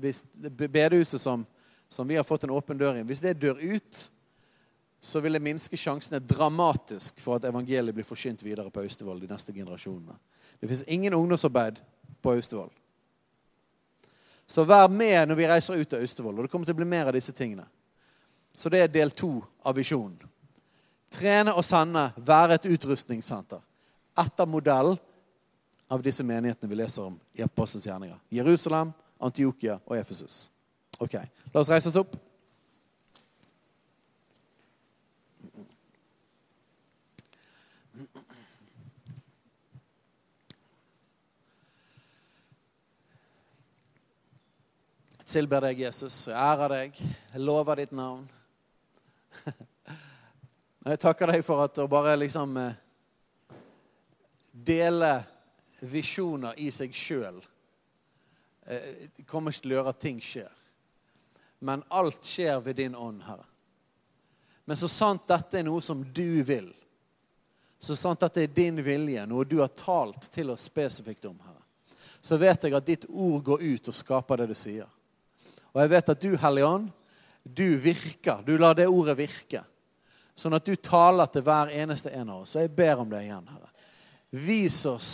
[0.00, 1.46] hvis bedehuset som,
[1.88, 4.00] som, vi har fått en åpen dør i, hvis det dør ut,
[5.00, 9.28] så vil det minske sjansene dramatisk for at evangeliet blir forsynt videre på Austevoll de
[9.30, 10.16] neste generasjonene.
[10.58, 11.78] Det fins ingen ungdomsarbeid
[12.22, 12.72] på Austevoll.
[14.46, 16.38] Så vær med når vi reiser ut av Austevoll.
[16.38, 17.66] Og det kommer til å bli mer av disse tingene.
[18.54, 20.16] Så det er del to av visjonen.
[21.12, 23.62] Trene og sende, være et utrustningssenter.
[24.18, 24.96] Etter modell
[25.92, 28.18] av disse menighetene vi leser om i Apostelens gjerninger.
[28.38, 30.46] Jerusalem, Antiokia og Efesus.
[30.98, 31.14] Ok,
[31.52, 32.16] La oss reise oss opp.
[45.36, 46.26] tilber deg, Jesus.
[46.30, 46.98] Jeg ærer deg.
[47.32, 48.24] Jeg lover ditt navn.
[50.86, 52.76] Jeg takker deg for at å bare liksom eh,
[54.54, 55.10] dele
[55.82, 57.40] visjoner i seg sjøl
[58.70, 60.52] eh, kommer ikke til å gjøre at ting skjer.
[61.58, 63.46] Men alt skjer ved din ånd, Herre.
[64.66, 66.72] Men så sant dette er noe som du vil,
[67.78, 71.62] så sant dette er din vilje, noe du har talt til oss spesifikt om, Herre,
[72.20, 74.88] så vet jeg at ditt ord går ut og skaper det du sier.
[75.70, 76.88] Og jeg vet at du, Hellige Ånd,
[77.44, 78.40] du virker.
[78.46, 79.60] Du lar det ordet virke.
[80.34, 82.56] Sånn at du taler til hver eneste en av oss.
[82.56, 83.70] Og jeg ber om det igjen, Herre.
[84.34, 85.10] Vis oss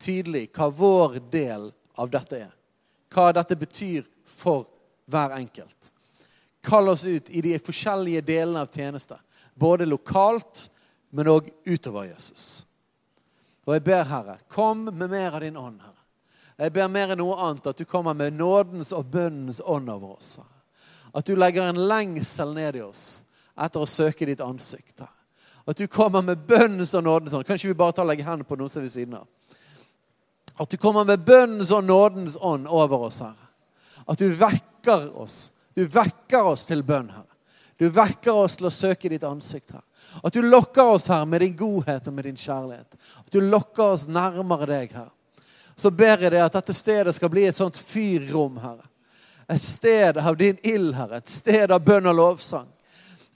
[0.00, 1.68] tydelig hva vår del
[2.00, 2.50] av dette er.
[3.12, 4.66] Hva dette betyr for
[5.10, 5.90] hver enkelt.
[6.62, 9.18] Kall oss ut i de forskjellige delene av tjenester.
[9.54, 10.68] Både lokalt,
[11.10, 12.64] men òg utover Jesus.
[13.66, 15.96] Og jeg ber, Herre, kom med mer av din ånd, Herre.
[16.60, 20.18] Jeg ber mer enn noe annet at du kommer med nådens og bønnens ånd over
[20.18, 20.34] oss.
[21.16, 23.22] At du legger en lengsel ned i oss
[23.56, 25.00] etter å søke ditt ansikt.
[25.64, 27.46] At du kommer med bønnens og nådens ånd.
[27.48, 29.28] Kan vi bare ta og legge hendene på noen som er ved siden av?
[30.60, 33.48] At du kommer med bønnens og nådens ånd over oss, Herre.
[34.04, 35.52] At du vekker oss.
[35.74, 37.26] Du vekker oss til bønn, Herre.
[37.80, 39.86] Du vekker oss til å søke ditt ansikt, Herre.
[40.24, 42.96] At du lokker oss, her med din godhet og med din kjærlighet.
[43.20, 45.12] At du lokker oss nærmere deg, Herre
[45.80, 48.84] så ber jeg deg at dette stedet skal bli et sånt fyrrom, Herre.
[49.50, 51.22] Et sted av din ild, Herre.
[51.22, 52.68] Et sted av bønn og lovsang.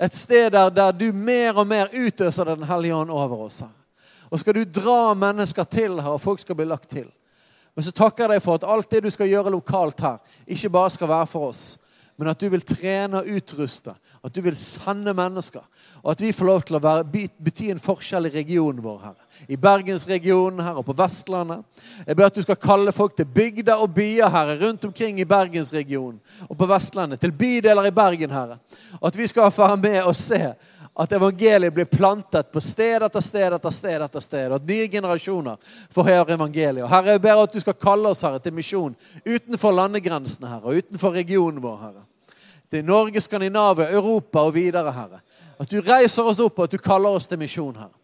[0.02, 3.62] Et sted der, du mer og mer utøser Den hellige ånd over oss.
[3.64, 3.72] Herre.
[4.30, 7.08] Og skal du dra mennesker til her, og folk skal bli lagt til.
[7.74, 10.70] Men så takker jeg deg for at alt det du skal gjøre lokalt her, ikke
[10.76, 11.64] bare skal være for oss,
[12.16, 13.94] men at du vil trene og utruste.
[14.24, 15.60] At du vil sende mennesker.
[16.00, 17.04] Og at vi får lov til å være,
[17.44, 19.26] bety en forskjell i regionen vår, Herre.
[19.50, 21.64] I bergensregionen her og på Vestlandet.
[22.06, 25.28] Jeg ber at du skal kalle folk til bygder og byer, Herre, rundt omkring i
[25.28, 27.20] bergensregionen og på Vestlandet.
[27.20, 28.56] Til bydeler i Bergen, Herre.
[29.02, 30.40] Og at vi skal være med og se
[30.96, 34.02] at evangeliet blir plantet på sted etter sted etter sted.
[34.02, 35.56] etter sted, At nye generasjoner
[35.90, 36.88] får høre evangeliet.
[36.88, 38.94] Herre, jeg ber at du skal kalle oss herre, til misjon
[39.26, 41.78] utenfor landegrensene herre, og utenfor regionen vår.
[41.80, 42.04] herre.
[42.70, 45.20] Til Norge, Skandinavia, Europa og videre, Herre.
[45.58, 47.94] At du reiser oss opp, og at du kaller oss til misjon, Herre.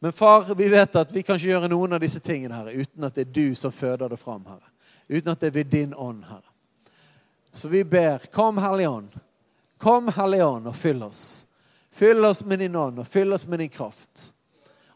[0.00, 3.04] Men far, vi vet at vi kan ikke gjøre noen av disse tingene herre, uten
[3.04, 4.44] at det er du som føder det fram.
[4.46, 4.70] Herre.
[5.08, 6.46] Uten at det er ved din ånd, Herre.
[7.52, 9.10] Så vi ber, kom Hellige Ånd.
[9.78, 11.47] Kom Hellige Ånd og fyll oss.
[11.98, 14.28] Fyll oss med din ånd og fyll oss med din kraft.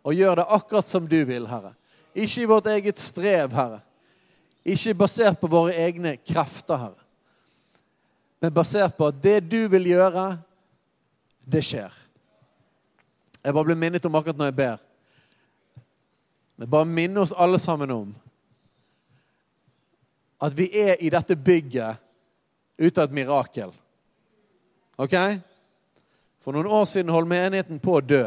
[0.07, 1.73] Og gjør det akkurat som du vil, Herre.
[2.15, 3.81] Ikke i vårt eget strev, Herre.
[4.63, 7.03] Ikke basert på våre egne krefter, Herre.
[8.43, 10.29] Men basert på at det du vil gjøre,
[11.43, 11.91] det skjer.
[13.43, 14.83] Jeg bare blir minnet om akkurat når jeg ber.
[16.63, 18.11] Men bare minne oss alle sammen om
[20.43, 21.99] at vi er i dette bygget
[22.79, 23.75] ut av et mirakel.
[24.99, 25.15] OK?
[26.43, 28.25] For noen år siden holdt menigheten på å dø.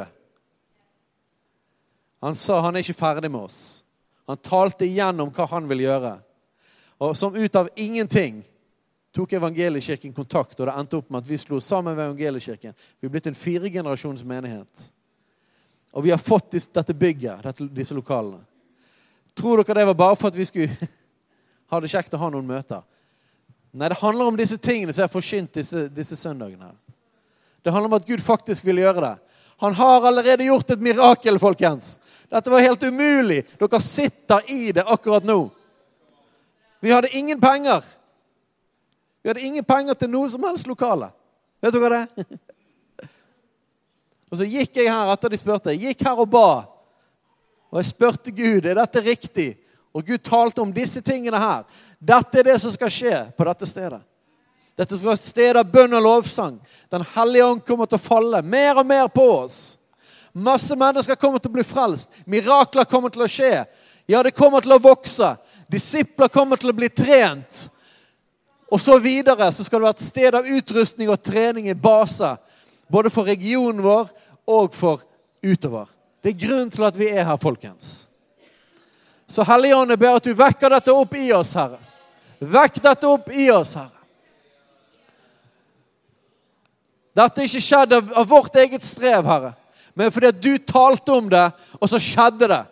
[2.24, 3.59] Han sa han er ikke ferdig med oss.
[4.26, 6.16] Han talte igjennom hva han vil gjøre.
[7.03, 8.39] Og som ut av ingenting
[9.16, 12.74] tok Evangeliekirken kontakt, og det endte opp med at vi slo sammen med Evangeliekirken.
[12.99, 14.88] Vi er blitt en firegenerasjons menighet.
[15.95, 18.41] Og vi har fått dette bygget, disse lokalene.
[19.36, 20.89] Tror dere det var bare for at vi skulle
[21.72, 22.84] ha det kjekt å ha noen møter?
[23.76, 26.72] Nei, det handler om disse tingene som jeg har forkynt disse, disse søndagene.
[26.72, 26.84] her.
[27.66, 29.16] Det handler om at Gud faktisk vil gjøre det.
[29.57, 31.95] Han har allerede gjort et mirakel, folkens.
[32.30, 33.39] Dette var helt umulig.
[33.57, 35.47] Dere sitter i det akkurat nå.
[36.80, 37.82] Vi hadde ingen penger.
[39.24, 41.09] Vi hadde ingen penger til noe som helst lokale.
[41.57, 42.26] Vet dere det?
[44.30, 45.74] Og så gikk jeg her etter de spurte.
[45.74, 46.49] Jeg gikk her og ba.
[47.74, 49.55] Og jeg spurte Gud er dette riktig.
[49.89, 51.66] Og Gud talte om disse tingene her.
[51.97, 54.05] Dette er det som skal skje på dette stedet.
[54.76, 56.59] Dette skal være et sted av bønn og lovsang.
[56.91, 59.59] Den hellige ånd kommer til å falle mer og mer på oss.
[60.36, 62.11] Masse mennesker kommer til å bli frelst.
[62.28, 63.63] Mirakler kommer til å skje.
[64.05, 65.32] Ja, det kommer til å vokse.
[65.71, 67.69] Disipler kommer til å bli trent.
[68.67, 72.34] Og så videre så skal det være et sted av utrustning og trening i base.
[72.91, 74.11] Både for regionen vår
[74.51, 75.07] og for
[75.39, 75.88] utover.
[76.19, 78.09] Det er grunnen til at vi er her, folkens.
[79.28, 81.80] Så Hellige Ånd, jeg ber at du vekker dette opp i oss, Herre.
[82.43, 83.94] Vekk dette opp i oss, Herre.
[87.16, 89.53] Dette er ikke skjedd av, av vårt eget strev, Herre,
[89.95, 91.45] men fordi at du talte om det,
[91.80, 92.63] og så skjedde det.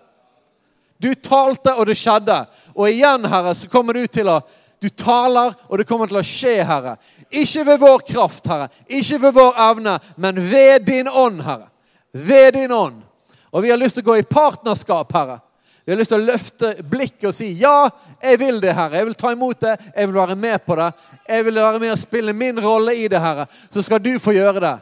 [1.03, 2.35] Du talte, og det skjedde.
[2.75, 4.41] Og igjen, Herre, så kommer du til å
[4.83, 6.97] Du taler, og det kommer til å skje, Herre.
[7.31, 8.65] Ikke ved vår kraft, Herre.
[8.91, 11.69] Ikke ved vår evne, men ved din ånd, Herre.
[12.11, 12.97] Ved din ånd.
[13.55, 15.37] Og vi har lyst til å gå i partnerskap, Herre.
[15.85, 17.89] Vi har lyst til å løfte blikket og si ja,
[18.23, 19.01] jeg vil det, Herre.
[19.01, 19.73] Jeg vil ta imot det.
[19.91, 20.89] Jeg vil være med på det.
[21.27, 23.49] Jeg vil være med og spille min rolle i det, Herre.
[23.73, 24.77] Så skal du få gjøre det.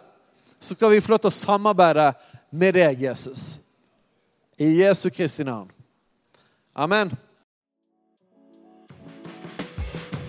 [0.62, 2.12] Så skal vi få lov til å samarbeide
[2.54, 3.56] med deg, Jesus.
[4.62, 5.72] I Jesu Kristi navn.
[6.78, 7.10] Amen.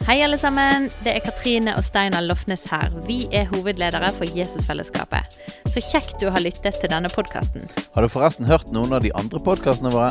[0.06, 0.88] Hei, alle sammen.
[1.04, 2.88] Det er Katrine og Steinar Lofnes her.
[3.06, 5.36] Vi er hovedledere for Jesusfellesskapet.
[5.68, 7.68] Så kjekt du har lyttet til denne podkasten.
[7.92, 10.10] Har du forresten hørt noen av de andre podkastene våre?